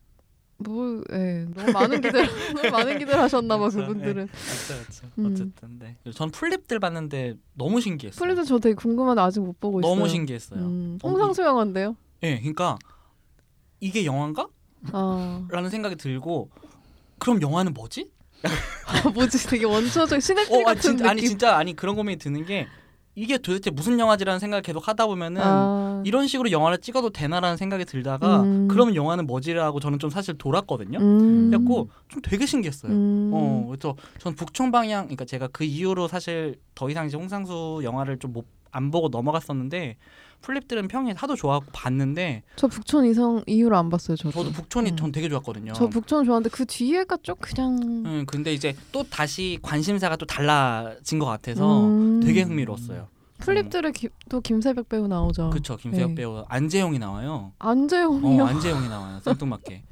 [0.57, 2.21] 뭐, 예, 너무 많은 기대,
[2.55, 3.85] 너무 많은 기대를 하셨나 봐 그렇죠.
[3.87, 4.27] 그분들은.
[4.27, 5.07] 그렇죠, 그렇죠.
[5.17, 5.25] 음.
[5.25, 5.97] 어쨌든 네.
[6.13, 8.17] 전 플립들 봤는데 너무 신기했어요.
[8.19, 9.93] 플리도 저 되게 궁금한데 아직 못 보고 있어요.
[9.93, 10.61] 너무 신기했어요.
[10.61, 11.97] 음, 어, 홍상수 영화인데요.
[12.23, 12.77] 예, 그러니까
[13.81, 14.47] 이게 영화인가?
[14.93, 16.49] 아, 라는 생각이 들고
[17.19, 18.09] 그럼 영화는 뭐지?
[19.13, 19.47] 뭐지?
[19.47, 21.09] 되게 원초적 시네필 어, 아, 같은 진짜, 느낌.
[21.09, 22.67] 아니 진짜 아니 그런 고민이 드는 게
[23.15, 27.85] 이게 도대체 무슨 영화지라는 생각을 계속 하다 보면은 아, 이런 식으로 영화를 찍어도 되나라는 생각이
[27.85, 28.67] 들다가 음.
[28.67, 30.97] 그러면 영화는 뭐지라고 저는 좀 사실 돌았거든요.
[30.99, 32.91] 음, 그래갖고 좀 되게 신기했어요.
[32.91, 37.81] 음, 어, 그래서 전 북청 방향, 그러니까 제가 그 이후로 사실 더 이상 이제 홍상수
[37.83, 39.97] 영화를 좀안 보고 넘어갔었는데
[40.43, 44.15] 플립들은 평이 하도 좋아하고 봤는데 저 북촌 이성 이후로 안 봤어요.
[44.17, 44.31] 저도.
[44.31, 44.97] 저도 북촌이 음.
[44.97, 45.73] 전 되게 좋았거든요.
[45.73, 47.79] 저 북촌 좋아하는데 그 뒤에가 좀 그냥.
[48.05, 52.19] 음, 근데 이제 또 다시 관심사가 또 달라진 것 같아서 음.
[52.19, 53.07] 되게 흥미로웠어요.
[53.39, 55.49] 플립들에 기, 또 김세벽 배우 나오죠.
[55.49, 56.15] 그쵸 김세혁 네.
[56.15, 57.51] 배우 안재용이 나와요.
[57.59, 58.43] 안재홍이요.
[58.43, 59.19] 어 안재용이 나와요.
[59.23, 59.83] 생뚱맞게.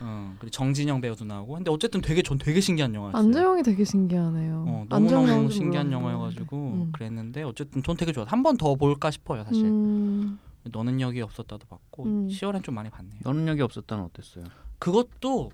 [0.00, 1.54] 어, 그리고 정진영 배우도 나오고.
[1.54, 3.18] 근데 어쨌든 되게 전 되게 신기한 영화였어요.
[3.20, 4.64] 안재홍이 되게 신기하네요.
[4.66, 5.92] 어, 너무너무 신기한 몰랐는데.
[5.92, 6.92] 영화여가지고 음.
[6.92, 8.24] 그랬는데 어쨌든 전 되게 좋아.
[8.26, 9.64] 한번 더 볼까 싶어요 사실.
[9.66, 12.28] 음, 너는 여기 없었다도 봤고 음.
[12.28, 13.20] 10월엔 좀 많이 봤네요.
[13.22, 14.44] 너는 여기 없었다는 어땠어요?
[14.78, 15.50] 그것도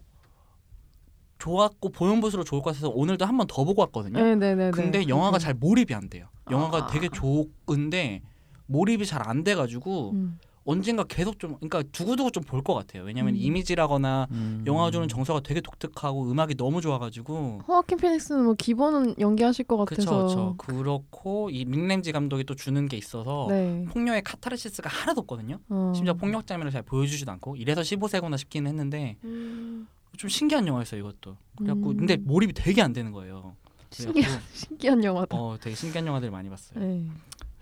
[1.38, 1.90] 좋았고
[2.20, 4.18] 볼수록 좋을 것 같아서 오늘도 한 번 더 보고 왔거든요.
[4.18, 4.72] 네네네.
[4.72, 6.26] 근데 영화가 잘 몰입이 안 돼요.
[6.50, 6.86] 영화가 아.
[6.88, 8.22] 되게 좋은데
[8.66, 10.38] 몰입이 잘 안 돼가지고 음.
[10.68, 13.04] 언젠가 계속 좀 그러니까 두고두고 좀 볼 것 같아요.
[13.04, 13.40] 왜냐하면 음.
[13.40, 14.64] 이미지라거나 음.
[14.66, 20.26] 영화 주는 정서가 되게 독특하고 음악이 너무 좋아가지고 호아킨 피닉스는 뭐 기본은 연기하실 것 같아서.
[20.26, 23.85] 그쵸 그렇고 이 믹램지 감독이 또 주는 게 있어서 네.
[23.88, 25.59] 폭력의 카타르시스가 하나도 없거든요.
[25.70, 25.92] 어.
[25.94, 31.37] 심지어 폭력 장면을 잘 보여주지도 않고 이래서 15세구나 싶기는 했는데 음, 좀 신기한 영화였어요 이것도.
[31.57, 31.96] 그래갖고 음.
[31.96, 33.57] 근데 몰입이 되게 안 되는 거예요.
[33.90, 35.37] 신기한 신기한 영화다.
[35.37, 36.78] 어 되게 신기한 영화들 많이 봤어요.
[36.85, 37.07] 네.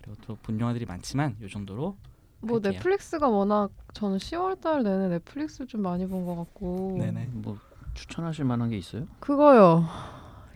[0.03, 1.97] 그리고 또 본 영화들이 많지만 이 정도로
[2.47, 2.73] 뭐 할게요.
[2.73, 6.97] 넷플릭스가 워낙 저는 10월달 내내 넷플릭스 좀 많이 본 것 같고.
[6.99, 7.29] 네네.
[7.33, 7.59] 뭐
[7.95, 9.07] 추천하실 만한 게 있어요?
[9.21, 9.87] 그거요.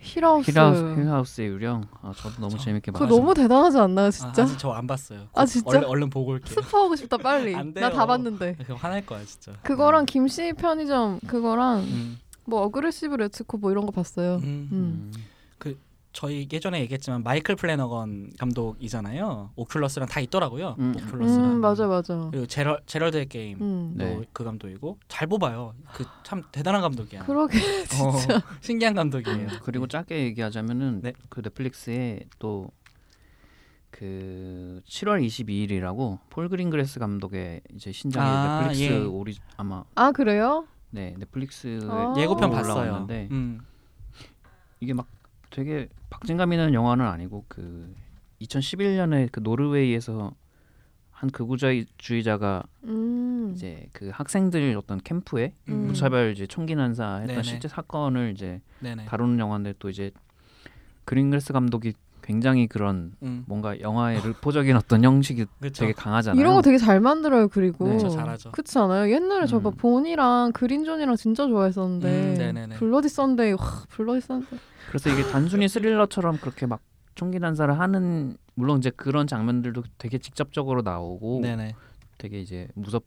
[0.02, 0.50] 힐하우스.
[0.50, 1.84] 힐하우스, 힐하우스의 유령.
[2.02, 3.18] 아 저도 너무 저- 재밌게 그거 봤어요.
[3.20, 4.42] 너무 대단하지 않나요, 아, 진짜?
[4.42, 5.20] 아 직 저 안 봤어요.
[5.34, 5.68] 아, 곧 진짜?
[5.78, 6.54] 얼른, 얼른 보고 올게요.
[6.62, 7.54] 스포하고 싶다 빨리.
[7.56, 7.90] 안 나 돼요.
[7.90, 8.54] 다 봤는데.
[8.56, 9.52] 그거 화날 거야 진짜.
[9.62, 14.36] 그거랑 김씨 편의점 그거랑 음, 뭐 Aggressive 레츠코 뭐 이런 거 봤어요.
[14.36, 14.68] 음.
[14.72, 15.12] 음.
[16.12, 19.52] 저희 예전에 얘기했지만 마이클 플래너건 감독이잖아요.
[19.56, 20.76] Oculus랑 다 있더라고요.
[20.78, 20.92] 음.
[20.96, 22.28] Oculus랑 음, 맞아 맞아.
[22.30, 23.94] 그리고 제럴 제럴드의 게임 음.
[23.96, 24.14] 네.
[24.14, 25.74] 뭐그 감독이고 잘 뽑아요.
[25.94, 27.24] 그 참 대단한 감독이야.
[27.24, 28.36] 그러게 진짜.
[28.36, 29.48] 어, 신기한 감독이에요.
[29.62, 31.12] 그리고 짧게 얘기하자면은 네.
[31.28, 32.70] 그 넷플릭스에 또
[33.90, 38.98] 그 7월 22일이라고 폴 그린그레스 감독의 이제 신작이 아, 넷플릭스 예.
[38.98, 40.66] 오리 아마 아 그래요?
[40.90, 42.14] 네 넷플릭스에 아.
[42.16, 43.06] 예고편 봤어요.
[43.10, 43.60] 음.
[44.80, 45.06] 이게 막
[45.50, 47.94] 되게 박진감 있는 영화는 아니고 그
[48.40, 50.34] 2011년에 그 노르웨이에서
[51.10, 53.52] 한 극우주의자가 음.
[53.54, 55.88] 이제 그 학생들 어떤 캠프에 음.
[55.88, 57.42] 무차별 이제 총기 난사했던 네네.
[57.42, 59.04] 실제 사건을 이제 네네.
[59.04, 60.12] 다루는 영화인데 또 이제
[61.04, 61.92] 그린글스 감독이
[62.30, 65.80] 굉장히 그런 음, 뭔가 영화의 르포적인 어떤 형식이 그렇죠.
[65.80, 66.40] 되게 강하잖아요.
[66.40, 67.48] 이런 거 되게 잘 만들어요.
[67.48, 68.52] 그리고 네, 저 잘하죠.
[68.52, 69.12] 그렇지 않아요?
[69.12, 69.64] 옛날에 저 음.
[69.64, 72.70] 막 본이랑 Green Zone이랑 진짜 좋아했었는데 음.
[72.78, 73.58] Bloody Sunday 와
[73.88, 74.58] Bloody Sunday
[74.88, 76.80] 그래서 이게 단순히 스릴러처럼 그렇게 막
[77.16, 81.74] 총기 난사를 하는 물론 이제 그런 장면들도 되게 직접적으로 나오고 네네.
[82.16, 83.02] 되게 이제 무섭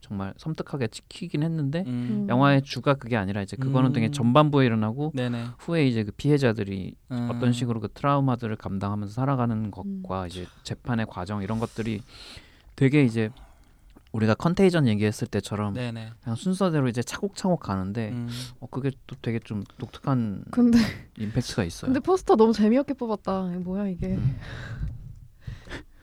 [0.00, 2.26] 정말 섬뜩하게 찍히긴 했는데 음, 음.
[2.28, 4.12] 영화의 주가 그게 아니라 이제 그거는 되게 음.
[4.12, 5.44] 전반부에 일어나고 네네.
[5.58, 11.42] 후에 이제 그 피해자들이 음, 어떤 식으로 그 트라우마들을 감당하면서 살아가는 것과 이제 재판의 과정
[11.42, 12.02] 이런 것들이
[12.76, 13.30] 되게 이제
[14.12, 16.12] 우리가 컨테이전 얘기했을 때처럼 네네.
[16.22, 18.28] 그냥 순서대로 이제 차곡차곡 가는데 음,
[18.60, 20.78] 어, 그게 또 되게 좀 독특한 근데
[21.18, 21.92] 임팩트가 있어요.
[21.92, 23.42] 근데 포스터 너무 재미없게 뽑았다.
[23.64, 24.18] 뭐야 이게?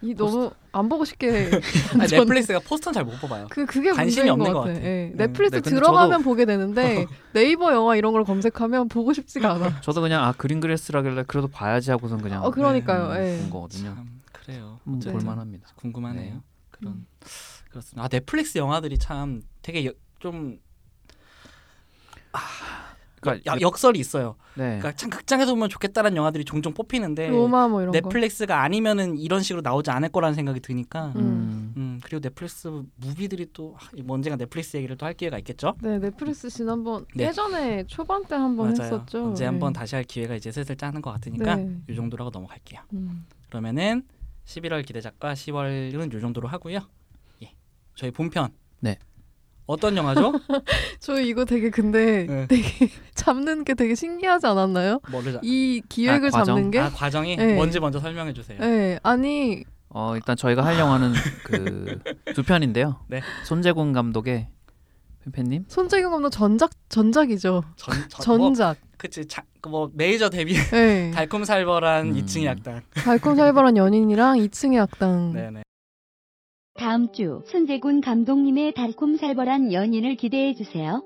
[0.04, 0.08] 음.
[0.10, 1.30] 이 너무 안 보고 싶게
[2.00, 3.48] 아니, 전- 넷플릭스가 포스터는 잘 못 뽑아요.
[3.50, 4.74] 그 그게 관심이 없는 것것 같아.
[4.74, 4.86] 같아.
[4.86, 5.10] 예.
[5.12, 5.18] 음.
[5.18, 9.82] 넷플릭스 네, 근데 들어가면 보게 되는데 네이버 영화 이런 걸 검색하면 보고 싶지가 않아.
[9.82, 13.12] 저도 그냥 아 그린그레스라길래 그래도 봐야지 하고선 그냥 어 그러니까요.
[13.12, 13.40] 음, 예.
[13.42, 13.96] 본 거거든요.
[13.96, 14.80] 참 그래요.
[14.88, 15.70] 음, 볼만합니다.
[15.76, 16.34] 궁금하네요.
[16.36, 16.42] 네.
[16.72, 17.08] 그런 음.
[17.70, 18.04] 그렇습니다.
[18.04, 20.60] 아 넷플릭스 영화들이 참 되게 여- 좀
[23.32, 24.36] 그러니까 야- 역설이 있어요.
[24.56, 24.78] 네.
[24.80, 27.98] 그러니까 참 극장에서 보면 좋겠다는 영화들이 종종 뽑히는데 로마 뭐 이런 거.
[28.00, 31.74] 넷플릭스가 아니면은 이런 식으로 나오지 않을 거라는 생각이 드니까 음, 음.
[31.78, 32.00] 음.
[32.04, 35.74] 그리고 넷플릭스 무비들이 또 뭐 언젠가 넷플릭스 얘기를 또 할 기회가 있겠죠.
[35.82, 37.26] 네 넷플릭스 지난번 네.
[37.28, 38.82] 예전에 초반 때 한번 맞아요.
[38.94, 39.26] 했었죠.
[39.26, 39.48] 언제 네.
[39.48, 41.78] 한번 다시 할 기회가 이제 슬슬 짜는 것 같으니까 네.
[41.90, 42.82] 이 정도로 하고 넘어갈게요.
[42.94, 43.26] 음.
[43.50, 44.04] 그러면은
[44.46, 46.80] 11월 기대작과 10월은 이 정도로 하고요.
[47.44, 47.52] 예.
[47.96, 48.50] 저희 본편.
[48.80, 48.98] 네.
[49.68, 50.34] 어떤 영화죠?
[51.00, 52.48] 저 이거 되게 근데 네.
[52.48, 55.00] 되게 잡는 게 되게 신기하지 않았나요?
[55.12, 56.56] 뭐를 자- 이 기획을 아, 과정?
[56.56, 56.80] 잡는 게?
[56.80, 57.56] 아 과정이 네.
[57.56, 58.60] 뭔지 먼저 설명해 주세요.
[58.60, 61.14] 네, 아니 어 일단 저희가 할 영화는
[61.44, 62.00] 그
[62.36, 63.00] 두 편인데요.
[63.10, 63.22] 네.
[63.46, 64.48] 손재군 감독의
[65.24, 67.64] 팬팬님 손재경 감독 전작 전작이죠.
[67.76, 68.78] 전, 전 뭐, 전작.
[68.98, 71.12] 그치 자, 그뭐 메이저 데뷔 네.
[71.12, 72.14] 달콤살벌한 음.
[72.14, 72.82] 2층의 악당.
[72.94, 75.34] 달콤살벌한 연인이랑 2층의 악당.
[75.34, 75.64] 네네.
[76.78, 81.04] 다음 주 손재군 감독님의 달콤살벌한 연인을 기대해 주세요.